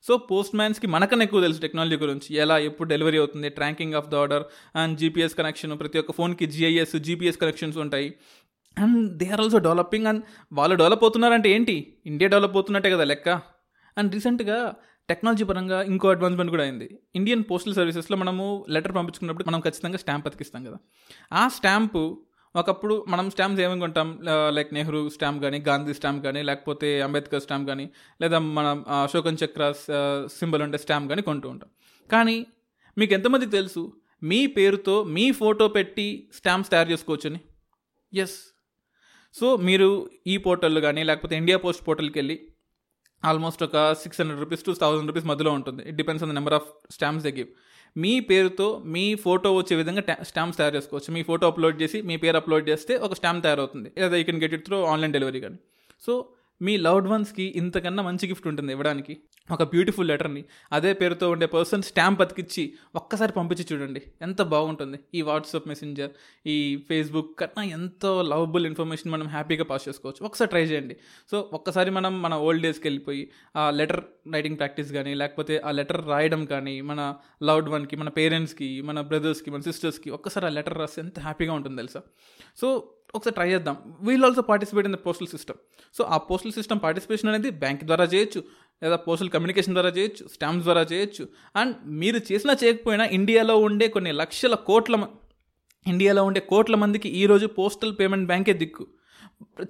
సో 0.08 0.16
పోస్ట్ 0.16 0.56
మ్యాన్స్కి 0.56 0.86
మనకన్నా 0.86 1.24
ఎక్కువ 1.24 1.40
తెలుసు 1.40 1.60
టెక్నాలజీ 1.60 1.96
గురించి. 1.96 2.36
ఎలా 2.36 2.58
ఎప్పుడు 2.58 2.88
డెలివరీ 2.88 3.18
అవుతుంది 3.18 3.48
tracking 3.48 3.94
of 3.94 4.08
the 4.08 4.14
order 4.14 4.44
and 4.76 4.98
GPS 4.98 5.34
connection 5.34 5.78
ప్రతి 5.78 5.98
ఒక్క 5.98 6.12
ఫోన్కి 6.12 6.46
జిఐఎస్ 6.46 6.96
జీపీఎస్ 6.96 7.38
కనెక్షన్స్ 7.38 7.78
ఉంటాయి. 7.78 8.14
And 8.82 8.98
they 9.20 9.26
are 9.34 9.40
also 9.40 9.58
developing 9.66 10.06
and 10.10 10.22
వాళ్ళు 10.52 10.74
డెవలప్ 10.82 11.02
అవుతున్నారంటే 11.04 11.48
ఏంటి? 11.56 11.76
ఇండియా 12.06 12.28
డెవలప్ 12.34 12.56
అవుతున్నట్టే 12.58 12.90
కదా 12.90 13.04
లెక్క? 13.12 13.28
అండ్ 13.96 14.10
రీసెంట్గా 14.14 14.58
టెక్నాలజీ 15.08 15.44
పరంగా 15.44 15.82
ఇంకో 15.82 16.06
అడ్వాన్స్మెంట్ 16.08 16.50
కూడా 16.50 16.64
అయింది. 16.64 16.86
ఇండియన్ 17.14 17.42
పోస్టల్ 17.50 17.74
సర్వీసెస్లో 17.74 18.16
మనము 18.16 18.46
లెటర్ 18.70 18.94
పంపించుకున్నప్పుడు 18.94 19.46
మనం 19.48 19.60
ఖచ్చితంగా 19.60 19.98
స్టాంప్ 19.98 20.26
అతికిస్తాం 20.26 20.62
కదా. 20.64 20.78
ఆ 21.32 21.42
స్టాంపు 21.48 22.02
ఒకప్పుడు 22.54 22.94
మనం 23.08 23.26
స్టాంప్స్ 23.30 23.60
ఏమేమి 23.60 23.80
కొంటాం? 23.80 24.08
లైక్ 24.56 24.70
నెహ్రూ 24.74 25.00
స్టాంప్ 25.08 25.40
కానీ 25.42 25.58
గాంధీ 25.68 25.94
స్టాంప్ 25.94 26.20
కానీ 26.24 26.40
లేకపోతే 26.42 26.88
అంబేద్కర్ 27.06 27.42
స్టాంప్ 27.46 27.66
కానీ 27.68 27.86
లేదా 28.22 28.38
మనం 28.58 28.84
అశోకన్ 29.02 29.38
చక్ర 29.44 29.72
సింబల్ 30.38 30.62
ఉండే 30.62 30.78
స్టాంప్ 30.78 31.08
కానీ 31.08 31.22
కొంటూ 31.22 31.48
ఉంటాం. 31.54 31.70
కానీ 32.12 32.36
మీకు 32.98 33.14
ఎంతమందికి 33.14 33.52
తెలుసు? 33.58 33.82
మీ 34.22 34.40
పేరుతో 34.58 34.94
మీ 35.16 35.26
ఫోటో 35.40 35.68
పెట్టి 35.68 36.06
స్టాంప్స్ 36.34 36.70
తయారు 36.70 36.90
చేసుకోవచ్చని? 36.92 37.40
ఎస్ 38.12 38.38
సో 39.38 39.48
మీరు 39.68 39.88
ఈ 40.26 40.36
పోర్టల్ 40.46 40.78
కానీ 40.86 41.02
లేకపోతే 41.10 41.34
ఇండియా 41.36 41.58
పోస్ట్ 41.64 41.82
పోర్టల్కి 41.88 42.18
వెళ్ళి 42.18 42.36
ఆల్మోస్ట్ 43.22 43.62
ఒక 43.66 43.76
six 44.02 44.18
hundred 44.20 44.40
rupees 44.42 44.64
to 44.66 44.72
thousand 44.80 45.08
rupees 45.10 45.26
మధ్యలో 45.30 45.52
ఉంటుంది. 45.58 45.82
It 45.88 45.96
depends 45.96 46.22
on 46.24 46.30
the 46.32 46.34
number 46.34 46.54
of 46.58 46.68
stamps 46.96 47.24
they 47.24 47.30
give 47.38 47.48
మీ 47.96 48.12
పేరుతో 48.30 48.66
మీ 48.94 49.04
ఫోటో 49.14 49.48
వచ్చే 49.56 49.76
విధంగా 49.76 50.02
స్టాంప్స్ 50.30 50.58
తయారు 50.58 50.74
చేసుకోవచ్చు. 50.76 51.10
మీ 51.16 51.22
ఫోటో 51.22 51.44
అప్లోడ్ 51.50 51.76
చేసి 51.82 51.98
మీ 52.02 52.16
పేరు 52.16 52.36
అప్లోడ్ 52.36 52.66
చేస్తే 52.68 52.96
ఒక 53.06 53.14
స్టాంప్ 53.14 53.42
తయారవుతుంది. 53.46 53.88
లేదా 53.98 54.16
you 54.20 54.24
can 54.24 54.40
get 54.42 54.54
it 54.58 54.64
through 54.64 54.78
online 54.92 55.14
delivery 55.16 55.40
కానీ. 55.46 55.58
సో 56.06 56.12
మీ 56.60 56.76
లవ్డ్ 56.86 57.08
వన్స్కి 57.08 57.46
ఇంతకన్నా 57.60 58.02
మంచి 58.08 58.28
గిఫ్ట్ 58.28 58.46
ఉంటుంది 58.52 58.72
ఇవ్వడానికి. 58.72 59.14
ఒక 59.50 59.62
బ్యూటిఫుల్ 59.62 60.08
లెటర్ని 60.08 60.44
అదే 60.72 60.92
పేరుతో 60.92 61.30
ఉండే 61.30 61.46
పర్సన్ 61.46 61.82
స్టాంప్ 61.82 62.20
బతికిచ్చి 62.20 62.74
ఒక్కసారి 62.94 63.32
పంపించి 63.32 63.66
చూడండి. 63.72 64.02
ఎంత 64.22 64.42
బాగుంటుంది. 64.42 64.98
ఈ 65.14 65.22
వాట్సాప్ 65.22 65.68
మెసెంజర్ 65.68 66.10
ఈ 66.46 66.84
ఫేస్బుక్ 66.88 67.38
కన్నా 67.38 67.62
ఎంతో 67.62 68.22
లవబుల్ 68.22 68.66
ఇన్ఫర్మేషన్ 68.66 69.12
మనం 69.12 69.26
హ్యాపీగా 69.26 69.64
పాస్ 69.64 69.88
చేసుకోవచ్చు. 69.88 70.26
ఒకసారి 70.26 70.48
ట్రై 70.48 70.62
చేయండి. 70.62 70.96
సో 71.30 71.50
ఒక్కసారి 71.52 71.90
మనం 71.90 72.22
మన 72.22 72.34
ఓల్డ్ 72.34 72.62
డేస్కి 72.62 72.88
వెళ్ళిపోయి 72.88 73.30
ఆ 73.56 73.70
లెటర్ 73.70 74.04
రైటింగ్ 74.32 74.58
ప్రాక్టీస్ 74.58 74.92
కానీ 74.92 75.14
లేకపోతే 75.14 75.58
ఆ 75.58 75.70
లెటర్ 75.70 76.08
రాయడం 76.08 76.44
కానీ 76.44 76.80
మన 76.80 77.14
లవ్డ్ 77.42 77.68
వన్కి 77.68 77.96
మన 77.96 78.08
పేరెంట్స్కి 78.08 78.82
మన 78.82 79.00
బ్రదర్స్కి 79.00 79.50
మన 79.50 79.60
సిస్టర్స్కి 79.60 80.10
ఒక్కసారి 80.10 80.46
ఆ 80.46 80.48
లెటర్ 80.48 80.78
రాస్తే 80.78 81.02
ఎంత 81.02 81.20
హ్యాపీగా 81.20 81.52
ఉంటుంది 81.52 81.76
తెలుసా? 81.76 82.00
సో 82.56 82.94
ఒకసారి 83.14 83.34
ట్రై 83.34 83.50
చేద్దాం. 83.50 83.76
We'll 84.00 84.24
also 84.24 84.42
participate 84.42 84.86
in 84.86 84.96
the 84.96 84.98
postal 85.06 85.28
system 85.28 85.56
so 85.98 86.04
ఆ 86.04 86.16
పోస్టల్ 86.16 86.52
సిస్టమ్ 86.52 86.80
పార్టిసిపేషన్ 86.82 87.28
అనేది 87.28 87.50
బ్యాంక్ 87.50 87.84
ద్వారా 87.84 88.04
చేయొచ్చు. 88.04 88.44
లేదా 88.82 88.96
పోస్టల్ 89.06 89.30
కమ్యూనికేషన్ 89.34 89.74
ద్వారా 89.78 89.90
చేయొచ్చు 89.96 90.24
స్టాంప్స్ 90.34 90.66
ద్వారా 90.68 90.82
చేయొచ్చు. 90.92 91.24
అండ్ 91.60 91.74
మీరు 92.02 92.20
చేసినా 92.28 92.54
చేయకపోయినా 92.62 93.04
ఇండియాలో 93.18 93.56
ఉండే 93.68 93.88
కొన్ని 93.96 94.12
లక్షల 94.12 94.54
కోట్ల 94.68 94.96
ఇండియాలో 95.86 96.22
ఉండే 96.28 96.40
కోట్ల 96.52 96.76
మందికి 96.76 97.08
ఈరోజు 97.22 97.46
పోస్టల్ 97.58 97.92
పేమెంట్ 98.00 98.26
బ్యాంకే 98.26 98.54
దిక్కు. 98.62 98.84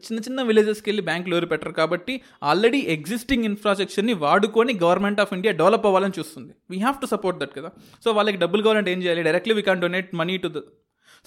చిన్న 0.05 0.18
చిన్న 0.27 0.42
విలేజెస్కి 0.42 0.87
వెళ్ళి 0.90 1.03
బ్యాంకులు 1.09 1.35
ఎవరు 1.37 1.47
పెట్టరు 1.47 1.73
కాబట్టి 1.79 2.14
ఆల్రెడీ 2.51 2.79
ఎగ్జిస్టింగ్ 2.94 3.44
ఇన్ఫ్రాస్ట్రక్చర్ని 3.44 4.14
వాడుకొని 4.25 4.73
గవర్నమెంట్ 4.85 5.21
ఆఫ్ 5.25 5.33
ఇండియా 5.37 5.53
డెవలప్ 5.61 5.87
అవ్వాలని 5.88 6.14
చూస్తుంది. 6.18 6.53
We 6.71 6.79
have 6.85 6.97
to 7.03 7.07
support 7.07 7.38
that 7.40 7.55
కదా. 7.59 7.71
సో 8.05 8.12
వాళ్ళకి 8.18 8.38
డబ్బులు 8.44 8.62
కావాలంటే 8.62 8.92
ఏం 8.94 9.03
చేయాలి? 9.03 9.23
Directly 9.29 9.55
we 9.59 9.62
can 9.68 9.83
donate 9.85 10.11
money 10.21 10.37
to 10.44 10.51
the 10.57 10.62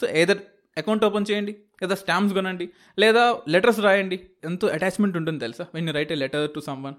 so 0.02 0.08
either 0.22 0.41
account 0.78 1.06
open 1.06 1.26
చేయండి 1.32 1.56
లేదా 1.82 1.96
స్టాంప్స్ 1.96 2.34
కొనండి 2.34 2.67
లేదా 3.04 3.24
లెటర్స్ 3.56 3.80
రాయండి. 3.88 4.20
ఎంతో 4.50 4.67
అటాచ్మెంట్ 4.78 5.17
ఉంటుంది 5.22 5.39
తెలుసా? 5.46 5.65
When 5.76 5.88
you 5.89 5.94
write 6.00 6.13
a 6.17 6.20
letter 6.26 6.46
to 6.58 6.63
someone 6.89 6.98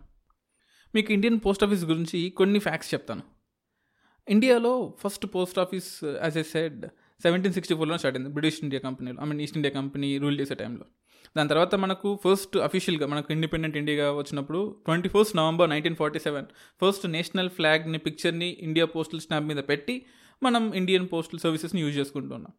మీకు 0.94 1.12
ఇండియన్ 1.12 1.40
పోస్ట్ 1.46 1.64
ఆఫీస్ 1.64 1.85
గురించి 1.85 2.31
కొన్ని 2.31 2.59
ఫ్యాక్ట్స్ 2.59 2.94
చెప్తాను. 2.94 3.22
ఇండియాలో 4.28 4.94
first 5.02 5.26
post 5.35 5.59
office 5.59 6.05
as 6.05 6.37
a 6.38 6.42
said 6.42 6.87
seventeen 7.22 7.55
sixty 7.55 7.74
ఫోర్లో 7.74 7.98
స్టార్ట్ 7.98 8.18
అయింది. 8.18 8.33
బ్రిటిష్ 8.35 8.59
ఇండియా 8.62 8.81
కంపెనీలో 8.81 9.22
I 9.22 9.26
mean 9.26 9.40
East 9.40 9.57
India 9.57 9.72
Company 9.81 10.18
rule 10.18 10.40
చేసే 10.40 10.55
టైంలో 10.55 10.85
దాని 11.37 11.48
తర్వాత 11.48 11.74
మనకు 11.74 12.20
ఫస్ట్ 12.24 12.57
అఫీషియల్గా 12.57 13.07
మనకు 13.07 13.33
ఇండిపెండెంట్ 13.33 13.76
ఇండియాగా 13.76 14.12
వచ్చినప్పుడు 14.12 14.61
twenty 14.85 15.09
first 15.09 15.37
November 15.37 15.70
nineteen 15.70 15.96
forty 15.96 16.18
seven 16.18 16.46
first 16.83 17.07
national 17.07 17.50
ఫ్లాగ్ని 17.50 17.98
పిక్చర్ని 17.98 18.48
ఇండియా 18.61 18.87
పోస్టల్ 18.87 19.20
స్టాంప్ 19.20 19.48
మీద 19.48 19.57
పెట్టి 19.57 20.07
మనం 20.42 20.72
ఇండియన్ 20.74 21.09
పోస్టల్ 21.12 21.40
సర్వీసెస్ని 21.40 21.81
యూజ్ 21.81 21.98
చేసుకుంటున్నాం. 21.98 22.52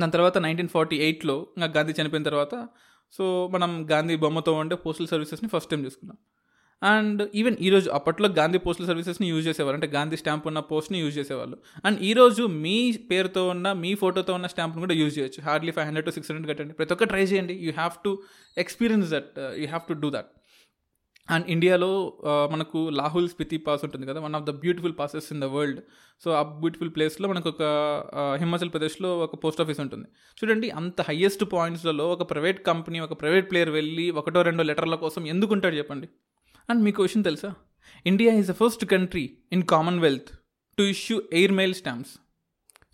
దాని 0.00 0.12
తర్వాత 0.12 0.38
నైన్టీన్ 0.38 0.68
ఫార్టీ 0.68 0.96
ఎయిట్లో 0.96 1.46
ఇంకా 1.56 1.68
గాంధీ 1.76 2.02
చనిపోయిన 2.02 2.24
తర్వాత 2.24 2.68
సో 3.12 3.48
మనం 3.48 3.86
గాంధీ 3.90 4.16
బొమ్మతో 4.16 4.52
ఉండే 4.52 4.76
పోస్టల్ 4.76 5.06
సర్వీసెస్ని 5.06 5.48
ఫస్ట్ 5.48 5.70
టైం 5.70 5.84
చేసుకున్నాం. 5.84 6.18
అండ్ 6.82 7.20
ఈవెన్ 7.40 7.56
ఈరోజు 7.66 7.88
అప్పట్లో 7.90 8.28
గాంధీ 8.38 8.58
పోస్టల్ 8.64 8.86
సర్వీసెస్ని 8.88 9.26
యూజ్ 9.32 9.46
చేసేవారు 9.48 9.76
అంటే 9.78 9.88
గాంధీ 9.94 10.16
స్టాంప్ 10.22 10.46
ఉన్న 10.50 10.60
పోస్ట్ని 10.70 10.98
యూజ్ 11.02 11.14
చేసేవాళ్ళు. 11.18 11.56
అండ్ 11.86 11.98
ఈరోజు 12.08 12.42
మీ 12.64 12.76
పేరుతో 13.12 13.42
ఉన్న 13.54 13.66
మీ 13.84 13.92
ఫోటోతో 14.02 14.32
ఉన్న 14.38 14.46
స్టాంప్ని 14.54 14.82
కూడా 14.84 14.96
యూజ్ 15.00 15.14
చేయొచ్చు. 15.18 15.42
Hardly 15.48 15.72
five 15.76 15.86
hundred 15.88 16.06
to 16.08 16.14
six 16.16 16.30
hundred 16.30 16.50
కట్టండి. 16.52 16.74
ప్రతి 16.80 16.94
ఒక్క 16.96 17.08
ట్రై 17.12 17.24
చేయండి. 17.32 17.54
You 17.66 17.72
have 17.80 17.94
to 18.06 18.12
experience 18.64 19.08
that 19.14 19.32
uh, 19.44 19.52
you 19.60 19.66
have 19.72 19.86
to 19.90 19.96
do 20.02 20.10
that. 20.16 20.30
And 21.28 21.46
ఇండియాలో 21.54 21.90
uh, 22.30 22.46
మనకు 22.52 22.80
లాహుల్ 23.00 23.28
స్పితి 23.34 23.56
పాస్ 23.68 23.82
ఉంటుంది 23.86 24.06
కదా. 24.10 24.20
One 24.26 24.36
of 24.40 24.46
the 24.50 24.54
beautiful 24.64 24.96
passes 25.00 25.28
in 25.34 25.40
the 25.44 25.48
world. 25.56 25.80
So 26.22 26.28
ఆ 26.40 26.42
బ్యూటిఫుల్ 26.62 26.92
ప్లేస్లో 26.98 27.28
మనకు 27.32 27.50
ఒక 27.54 27.62
uh, 28.20 28.34
హిమాచల్ 28.42 28.72
ప్రదేశ్లో 28.76 29.10
ఒక 29.26 29.34
పోస్ట్ 29.44 29.62
ఆఫీస్ 29.64 29.80
ఉంటుంది. 29.86 30.08
చూడండి 30.38 30.68
అంత 30.82 31.00
హయ్యెస్ట్ 31.10 31.44
పాయింట్స్లలో 31.56 32.08
ఒక 32.16 32.30
ప్రైవేట్ 32.32 32.60
కంపెనీ 32.70 33.00
ఒక 33.08 33.14
ప్రైవేట్ 33.22 33.48
ప్లేయర్ 33.52 33.74
వెళ్ళి 33.80 34.08
ఒకటో 34.22 34.42
రెండో 34.50 34.64
లెటర్ల 34.72 34.98
కోసం 35.06 35.24
ఎందుకుంటాడు 35.34 35.76
చెప్పండి? 35.82 36.08
అండ్ 36.70 36.82
మీకు 36.84 37.02
విషయం 37.02 37.22
తెలుసా? 37.22 37.54
India 38.06 38.34
is 38.34 38.48
the 38.48 38.52
first 38.52 38.84
country 38.84 39.38
in 39.52 39.62
Commonwealth 39.62 40.30
to 40.78 40.82
issue 40.82 41.22
air 41.32 41.52
mail 41.52 41.74
stamps 41.74 42.14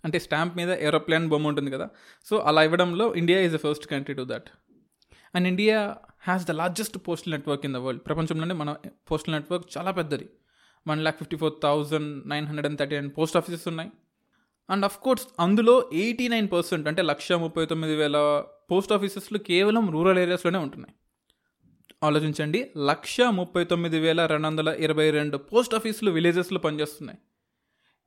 అంటే 0.05 0.19
స్టాంప్ 0.19 0.57
మీద 0.57 0.69
ఏరోప్లేన్ 0.69 1.29
బొమ్మ 1.29 1.47
ఉంటుంది 1.47 1.71
కదా? 1.71 1.89
సో 2.25 2.37
అలా 2.37 2.63
ఇవ్వడంలో 2.63 3.15
India 3.15 3.41
is 3.41 3.53
the 3.53 3.57
first 3.57 3.87
country 3.87 4.15
to 4.15 4.25
that 4.29 4.49
and 5.35 5.47
India 5.47 5.97
has 6.19 6.47
the 6.47 6.51
largest 6.51 6.97
postal 7.07 7.31
network 7.31 7.65
in 7.65 7.73
the 7.73 7.77
world 7.77 8.01
ప్రపంచంలోనే 8.05 8.53
మన 8.53 8.75
postal 9.11 9.33
network 9.33 9.77
చాలా 9.77 9.91
పెద్దది. 9.91 10.29
One 10.87 11.01
lakh 11.01 11.17
fifty 11.17 11.37
four 11.37 11.53
thousand 11.63 12.29
nine 12.29 12.45
hundred 12.45 12.67
and 12.67 12.79
thirty 12.79 12.95
nine 12.95 13.11
post 13.17 13.37
offices 13.37 13.67
ఉన్నాయి. 13.67 13.91
And 14.69 14.85
of 14.85 14.97
course 14.97 15.27
అందులో 15.39 15.89
eighty 15.93 16.27
nine 16.27 16.47
percent 16.51 16.87
అంటే 16.87 17.01
లక్ష 17.01 17.31
ముప్పై 17.31 17.65
తొమ్మిది 17.65 17.95
వేల 17.95 18.43
పోస్ట్ 18.71 18.93
ఆఫీసెస్లు 18.93 19.37
కేవలం 19.37 19.91
రూరల్ 19.91 20.19
ఏరియాస్లోనే 20.19 20.57
ఉంటున్నాయి. 20.57 20.95
ఆలోచించండి. 22.03 22.59
లక్ష 22.77 23.21
ముప్పై 23.21 23.63
తొమ్మిది 23.63 23.99
వేల 23.99 24.25
రెండు 24.25 24.47
వందల 24.47 24.67
ఇరవై 24.67 25.09
రెండు 25.11 25.37
పోస్ట్ 25.37 25.75
ఆఫీసులు 25.75 26.11
విలేజెస్లో 26.11 26.59
పనిచేస్తున్నాయి. 26.59 27.19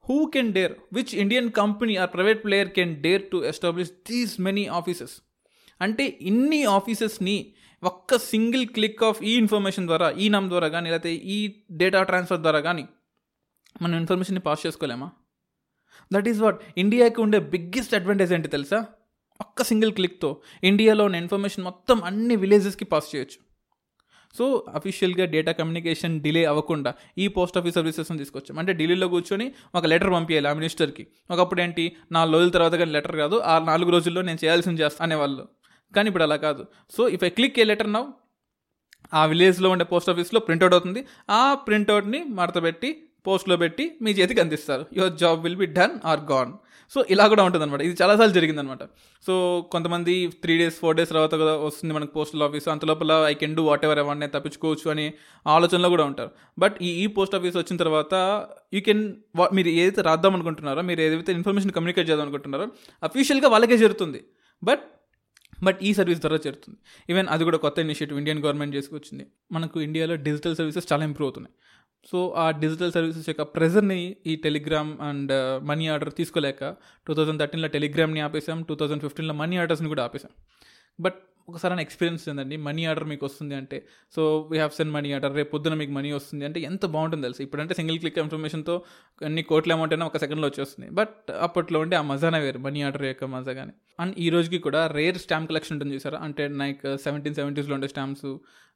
Who 0.04 0.30
can 0.35 0.52
dare 0.52 0.74
which 0.92 1.14
Indian 1.14 1.52
company 1.52 1.96
or 1.96 2.11
private 2.14 2.44
player 2.44 2.68
can 2.68 3.02
dare 3.02 3.30
to 3.30 3.44
establish 3.44 3.90
these 3.90 4.40
many 4.40 4.66
offices 4.66 5.14
అంటే 5.80 6.18
ఇన్ని 6.20 6.64
ఆఫీసెస్ని 6.64 7.37
ఒక్క 7.82 8.18
సింగిల్ 8.18 8.66
క్లిక్ 8.66 9.02
ఆఫ్ 9.04 9.22
ఈ 9.22 9.32
ఇన్ఫర్మేషన్ 9.37 9.87
ద్వారా 9.87 10.11
ఈ 10.11 10.28
నమ్ 10.28 10.48
ద్వారా 10.48 10.68
కానీ 10.68 10.90
లేకపోతే 10.90 11.14
ఈ 11.14 11.38
డేటా 11.70 12.02
ట్రాన్స్ఫర్ 12.02 12.40
ద్వారా 12.40 12.61
కానీ 12.61 12.85
మనం 13.82 13.96
ఇన్ఫర్మేషన్ని 13.98 14.40
పాస్ 14.40 14.66
చేసుకోలేమా? 14.66 15.11
దట్ 16.12 16.28
ఈస్ 16.28 16.40
వాట్ 16.40 16.61
ఇండియాకి 16.76 17.20
ఉండే 17.20 17.38
బిగ్గెస్ట్ 17.38 17.94
అడ్వాంటేజ్ 17.94 18.32
ఏంటి 18.32 18.48
తెలుసా? 18.48 18.87
ఒక్క 19.40 19.62
సింగిల్ 19.62 19.92
క్లిక్తో 19.92 20.30
ఇండియాలో 20.64 21.04
ఉన్న 21.04 21.16
ఇన్ఫర్మేషన్ 21.16 21.64
మొత్తం 21.64 22.04
అన్ని 22.04 22.37
విలేజెస్కి 22.37 22.85
పాస్ 22.85 23.09
చేయొచ్చు. 23.14 23.45
సో 24.38 24.66
అఫీషియల్గా 24.75 25.25
డేటా 25.25 25.53
కమ్యూనికేషన్ 25.53 26.20
డిలే 26.20 26.44
అవ్వకుండా 26.44 26.94
ఈ 27.18 27.29
పోస్ట్ 27.29 27.59
ఆఫీస్ 27.59 27.75
సర్వీసెస్ని 27.75 28.18
తీసుకొచ్చాం. 28.18 28.59
అంటే 28.59 28.72
ఢిల్లీలో 28.72 29.09
కూర్చొని 29.09 29.53
ఒక 29.75 29.87
లెటర్ 29.87 30.11
పంపించాలి 30.11 30.49
ఆ 30.49 30.53
మినిస్టర్కి 30.53 31.07
ఒకప్పుడు 31.31 31.61
ఏంటి? 31.61 31.96
నాలుగు 32.12 32.35
రోజుల 32.35 32.51
తర్వాత 32.51 32.72
కానీ 32.72 32.90
లెటర్ 32.90 33.16
కాదు 33.16 33.37
ఆ 33.37 33.59
నాలుగు 33.59 33.90
రోజుల్లో 33.90 34.22
నేను 34.22 34.44
చేయాల్సింది 34.44 34.83
చేస్తా 34.83 35.05
అనేవాళ్ళు. 35.05 35.49
కానీ 35.96 36.07
ఇప్పుడు 36.07 36.22
అలా 36.22 36.37
కాదు. 36.37 36.66
So 36.96 37.09
if 37.09 37.25
I 37.25 37.29
click 37.29 37.61
a 37.61 37.64
letter 37.64 37.92
now 37.92 38.12
ఆ 39.14 39.25
విలేజ్లో 39.25 39.70
ఉండే 39.70 39.85
పోస్ట్ 39.85 40.11
ఆఫీస్లో 40.11 40.40
ప్రింట్అవుట్ 40.40 40.75
అవుతుంది. 40.75 41.07
ఆ 41.31 41.55
ప్రింట్అవుట్ని 41.55 42.25
మడతపెట్టి 42.25 43.03
పోస్ట్లో 43.29 43.57
పెట్టి 43.65 43.85
మీ 44.05 44.11
చేతికి 44.19 44.41
అందిస్తారు. 44.45 44.85
Your 44.99 45.15
job 45.25 45.43
will 45.47 45.61
be 45.65 45.69
done 45.81 45.97
or 46.12 46.25
gone 46.33 46.53
so 46.93 46.99
ఇలా 47.15 47.25
కూడా 47.31 47.43
ఉంటుందన్నమాట. 47.47 47.83
ఇది 47.87 47.95
చాలాసార్లు 48.01 48.35
జరిగిందనమాట 48.37 48.83
సో 49.27 49.35
కొంతమంది 49.73 50.15
త్రీ 50.43 50.55
డేస్ 50.61 50.77
ఫోర్ 50.83 50.97
డేస్ 50.99 51.11
తర్వాత 51.12 51.35
వస్తుంది 51.67 51.93
మనకు 51.97 52.12
పోస్టల్ 52.19 52.45
ఆఫీస్ 52.47 52.67
అంత 52.75 52.85
లోపల 52.91 53.12
I 53.31 53.35
can 53.41 53.55
do 53.59 53.62
what 53.69 53.85
ever 53.89 54.01
ఎవరిని 54.03 54.29
తప్పించుకోవచ్చు 54.35 54.87
అని 54.95 55.07
ఆలోచనలో 55.55 55.89
కూడా 55.95 56.05
ఉంటారు. 56.11 56.31
బట్ 56.65 56.77
ఈ 56.89 56.91
ఈ 57.05 57.07
పోస్ట్ 57.17 57.37
ఆఫీస్ 57.39 57.57
వచ్చిన 57.62 57.77
తర్వాత 57.85 58.15
యూ 58.77 58.83
కెన్ 58.89 59.05
మీరు 59.59 59.73
ఏదైతే 59.81 60.03
రాద్దాం 60.11 60.35
అనుకుంటున్నారో 60.39 60.85
మీరు 60.91 61.03
ఏదైతే 61.07 61.35
ఇన్ఫర్మేషన్ 61.41 61.75
కమ్యూనికేట్ 61.79 62.09
చేద్దాం 62.11 62.27
అనుకుంటున్నారో 62.29 62.69
అఫీషియల్గా 63.09 63.51
వాళ్ళకే 63.57 63.79
జరుగుతుంది. 63.85 64.23
బట్ 64.62 64.85
బట్ 65.67 65.79
ఈ 65.89 65.91
సర్వీస్ 65.99 66.19
ద్వారా 66.23 66.39
చేరుతుంది. 66.47 66.77
ఈవెన్ 67.11 67.29
అది 67.35 67.43
కూడా 67.49 67.59
కొత్త 67.62 67.79
ఇనిషియేటివ్ 67.85 68.19
ఇండియన్ 68.23 68.41
గవర్నమెంట్ 68.45 68.75
చేసుకొచ్చింది. 68.77 69.25
మనకు 69.57 69.77
ఇండియాలో 69.81 70.15
డిజిటల్ 70.27 70.57
సర్వీసెస్ 70.57 70.87
చాలా 70.93 71.05
ఇంప్రూవ్ 71.09 71.29
అవుతున్నాయి. 71.29 71.55
సో 72.11 72.19
ఆ 72.37 72.51
డిజిటల్ 72.62 72.92
సర్వీసెస్ 72.97 73.29
యొక్క 73.29 73.42
ప్రెజర్ని 73.57 74.01
ఈ 74.27 74.37
టెలిగ్రామ్ 74.37 75.01
అండ్ 75.01 75.33
మనీ 75.71 75.87
ఆర్డర్ 75.95 76.11
తీసుకోలేక 76.14 76.64
టూ 77.07 77.14
థౌజండ్ 77.14 77.40
థర్టీన్లో 77.42 77.69
టెలిగ్రామ్ని 77.69 78.21
ఆపేసాం 78.27 78.62
టూ 78.62 78.75
థౌజండ్ 78.75 79.03
ఫిఫ్టీన్లో 79.03 79.35
మనీ 79.35 79.57
ఆర్డర్స్ని 79.62 79.88
కూడా 79.88 80.05
ఆపేసాం. 80.05 80.33
బట్ 81.01 81.19
ఒకసారి 81.49 81.83
ఎక్స్పీరియన్స్ 81.83 82.23
ఏందండి 82.29 82.57
మనీ 82.57 82.85
ఆర్డర్ 82.90 83.07
మీకు 83.11 83.25
వస్తుంది 83.27 83.55
అంటే. 83.55 83.79
So 84.14 84.23
we 84.51 84.57
have 84.57 84.73
sent 84.79 84.90
money 84.90 85.11
order 85.12 85.35
రేపు 85.35 85.51
పొద్దున 85.51 85.75
మీకు 85.75 85.92
మనీ 85.92 86.12
వస్తుంది 86.12 86.45
అంటే 86.45 86.61
ఎంత 86.61 86.85
బాగుంటుంది 86.87 87.23
తెలుసు. 87.23 87.42
ఇప్పుడంటే 87.42 87.75
సింగిల్ 87.75 87.99
క్లిక్ 87.99 88.19
ఇన్ఫర్మేషన్తో 88.19 88.75
అన్ని 89.29 89.42
కోట్ల 89.42 89.73
అమౌంట్ 89.73 89.95
అయినా 89.95 90.07
ఒక 90.07 90.16
సెకండ్లో 90.16 90.49
వచ్చేస్తుంది. 90.49 90.88
బట్ 90.90 91.31
అప్పట్లో 91.40 91.81
ఉంటే 91.81 91.97
ఆ 91.97 92.03
మజానే 92.03 92.38
వేరు 92.38 92.59
మనీ 92.59 92.83
ఆర్డర్ 92.83 93.05
యొక్క 93.05 93.25
మజా 93.25 93.53
కానీ 93.53 93.75
అండ్ 93.98 94.14
ఈ 94.18 94.28
రోజుకి 94.30 94.59
కూడా 94.64 94.80
రేర్ 94.94 95.18
స్టాంప్ 95.20 95.48
కలెక్షన్ 95.50 95.74
ఉంటుంది 95.76 95.94
చూసారా? 95.96 96.18
అంటే 96.26 96.44
లైక్ 96.61 96.82
సెవెంటీన్ 97.04 97.37
సెవెంటీస్లో 97.37 97.74
ఉండే 97.76 97.88
స్టాంప్స్ 97.92 98.26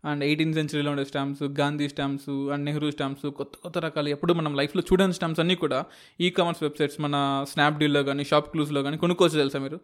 అండ్ 0.04 0.22
ఎయిటీన్ 0.24 0.52
సెంచరీలో 0.54 0.90
ఉండే 0.92 1.04
stamps 1.04 1.42
Gandhi 1.59 1.87
stamps 1.88 2.28
and 2.52 2.64
Nehru 2.64 2.88
stamps 2.90 3.26
కొత్త 3.38 3.52
కొత్త 3.64 3.78
రకాలు 3.85 4.09
ఎప్పుడు 4.09 4.33
మనం 4.38 4.52
లైఫ్లో 4.56 4.83
చూడని 4.88 5.14
స్టాంప్స్ 5.18 5.40
అన్నీ 5.40 5.56
కూడా 5.64 5.78
ఈ 6.20 6.30
కామర్స్ 6.37 6.62
వెబ్సైట్స్ 6.62 6.98
మన 7.00 7.16
స్నాప్డీల్లో 7.52 8.02
కానీ 8.04 8.24
షాప్ 8.30 8.48
క్లూస్లో 8.52 8.83
కానీ 8.83 8.96
కొనుక్కోవచ్చు 8.96 9.38
తెలుసా 9.38 9.59
మీరు? 9.59 9.78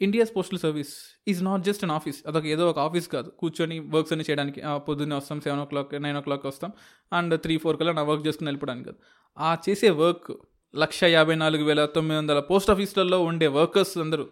India's 0.00 0.32
postal 0.36 0.58
service 0.58 0.92
is 1.28 1.40
not 1.44 1.62
just 1.62 1.84
an 1.84 1.92
office 1.92 2.18
అదొక 2.26 2.46
ఏదో 2.46 2.64
ఒక 2.70 2.78
ఆఫీస్ 2.80 3.08
కాదు. 3.08 3.28
కూర్చొని 3.40 3.78
వర్క్స్ 3.90 4.12
అన్ని 4.12 4.26
చేయడానికి 4.28 4.60
ఆ, 4.62 4.72
పొద్దున్నే 4.80 5.14
వస్తాం 5.14 5.40
సెవెన్ 5.40 5.60
ఓ 5.60 5.66
క్లాక్ 5.66 5.92
నైన్ 6.02 6.16
ఓ 6.16 6.20
క్లాక్ 6.20 6.46
వస్తాం 6.46 6.70
అండ్ 7.12 7.34
త్రీ 7.40 7.56
ఫోర్ 7.58 7.76
కల్లా 7.76 7.92
నా 7.92 8.02
వర్క్ 8.02 8.26
చేసుకుని 8.26 8.48
వెళ్ళిపోవడానికి 8.48 8.88
కాదు. 8.88 8.98
ఆ 9.36 9.56
చేసే 9.66 9.90
వర్క్ 10.00 10.30
లక్ష 10.74 11.00
యాభై 11.10 11.34
నాలుగు 11.36 11.64
వేల 11.64 11.84
తొమ్మిది 11.94 12.18
వందల 12.18 12.40
పోస్ట్ 12.46 12.70
ఆఫీసులలో 12.70 13.18
ఉండే 13.22 13.46
వర్కర్స్ 13.56 13.98
అందరూ 13.98 14.24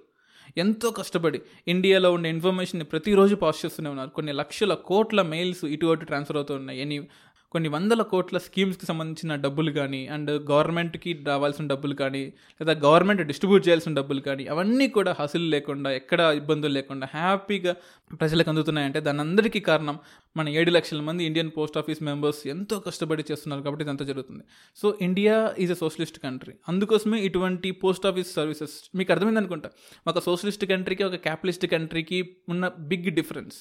ఎంతో 0.57 0.91
కష్టపడి 0.91 1.41
ఇండియాలో 1.69 2.13
ఉండే 2.13 2.29
ఇన్ఫర్మేషన్ని 2.29 2.85
ప్రతిరోజు 2.85 3.35
పాస్ 3.35 3.67
చేస్తూనే 3.67 3.91
ఉన్నారు. 3.91 4.11
కొన్ని 4.11 4.33
లక్షల 4.33 4.75
కోట్ల 4.75 5.23
మెయిల్స్ 5.23 5.65
ఇటు 5.65 5.87
అటు 5.87 6.05
ట్రాన్స్ఫర్ 6.05 6.37
అవుతూ 6.37 6.55
ఉన్నాయి. 6.55 6.81
ఎనీ 6.81 7.09
కొన్ని 7.55 7.69
వందల 7.75 8.03
కోట్ల 8.11 8.39
స్కీమ్స్కి 8.45 8.87
సంబంధించిన 8.89 9.37
డబ్బులు 9.45 9.71
కానీ 9.79 10.01
అండ్ 10.15 10.31
గవర్నమెంట్కి 10.51 11.13
రావాల్సిన 11.29 11.65
డబ్బులు 11.73 11.95
కానీ 12.01 12.21
లేదా 12.61 12.75
గవర్నమెంట్ 12.85 13.23
డిస్ట్రిబ్యూట్ 13.31 13.65
చేయాల్సిన 13.67 13.93
డబ్బులు 13.99 14.21
కానీ 14.27 14.45
అవన్నీ 14.53 14.87
కూడా 14.97 15.13
హసలు 15.21 15.47
లేకుండా 15.55 15.91
ఎక్కడ 16.01 16.21
ఇబ్బందులు 16.41 16.73
లేకుండా 16.73 17.07
హ్యాపీగా 17.15 17.73
ప్రజలకు 18.21 18.51
అందుతున్నాయంటే 18.53 19.01
దాని 19.01 19.21
అందరికీ 19.21 19.63
కారణం 19.71 19.99
మన 20.37 20.49
ఏడు 20.61 20.71
లక్షల 20.77 21.01
మంది 21.09 21.25
ఇండియన్ 21.31 21.51
పోస్ట్ 21.57 21.79
ఆఫీస్ 21.79 22.03
మెంబర్స్ 22.11 22.47
ఎంతో 22.55 22.79
కష్టపడి 22.87 23.25
చేస్తున్నారు 23.31 23.65
కాబట్టి 23.67 23.85
ఇదంతా 23.87 24.05
జరుగుతుంది. 24.05 24.45
So 24.77 24.87
India 25.09 25.55
is 25.59 25.73
a 25.73 25.79
socialist 25.83 26.21
country. 26.27 26.55
అందుకోసమే 26.69 27.21
ఇటువంటి 27.31 27.71
పోస్ట్ 27.83 28.07
ఆఫీస్ 28.13 28.31
సర్వీసెస్ 28.39 28.77
మీకు 29.01 29.13
అర్థమైంది 29.17 29.43
అనుకుంటా 29.43 29.71
ఒక 30.13 30.19
సోషలిస్ట్ 30.29 30.67
కంట్రీకి 30.75 31.07
ఒక 31.11 31.21
క్యాపిటలిస్ట్ 31.27 31.67
కంట్రీకి 31.75 32.21
ఉన్న 32.49 32.65
big 32.93 33.11
difference. 33.21 33.59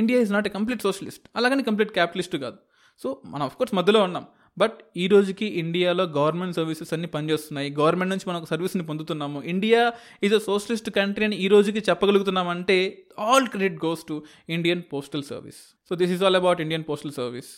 India 0.00 0.20
is 0.20 0.32
not 0.32 0.46
a 0.46 0.54
complete 0.58 0.82
socialist. 0.88 1.24
అలాగని 1.36 1.62
కంప్లీట్ 1.70 1.92
క్యాపిటలిస్ట్ 2.00 2.36
కాదు. 2.46 2.58
సో 3.02 3.22
మనం 3.26 3.42
అఫ్కోర్స్ 3.42 3.74
మధ్యలో 3.74 4.02
ఉన్నాం. 4.02 4.26
బట్ 4.58 4.76
ఈ 4.96 5.08
రోజుకి 5.08 5.46
ఇండియాలో 5.46 6.04
గవర్నమెంట్ 6.04 6.56
సర్వీసెస్ 6.56 6.92
అన్ని 6.92 7.08
పనిచేస్తున్నాయి. 7.08 7.70
గవర్నమెంట్ 7.70 8.10
నుంచి 8.10 8.26
మనం 8.28 8.38
ఒక 8.42 8.48
సర్వీస్ని 8.50 8.82
పొందుతున్నాము. 8.82 9.42
India 9.42 9.92
is 10.22 10.34
a 10.34 10.38
socialist 10.38 10.90
country 10.90 11.24
అని 11.24 11.36
ఈ 11.36 11.48
రోజుకి 11.48 11.78
చెప్పగలుగుతున్నామంటే 11.90 13.04
all 13.18 13.48
credit 13.48 13.84
goes 13.84 14.04
to 14.08 14.22
Indian 14.48 14.82
postal 14.92 15.22
service 15.22 15.60
so 15.88 15.94
this 15.94 16.12
is 16.12 16.24
all 16.24 16.36
about 16.36 16.60
Indian 16.60 16.84
postal 16.88 17.12
service 17.12 17.50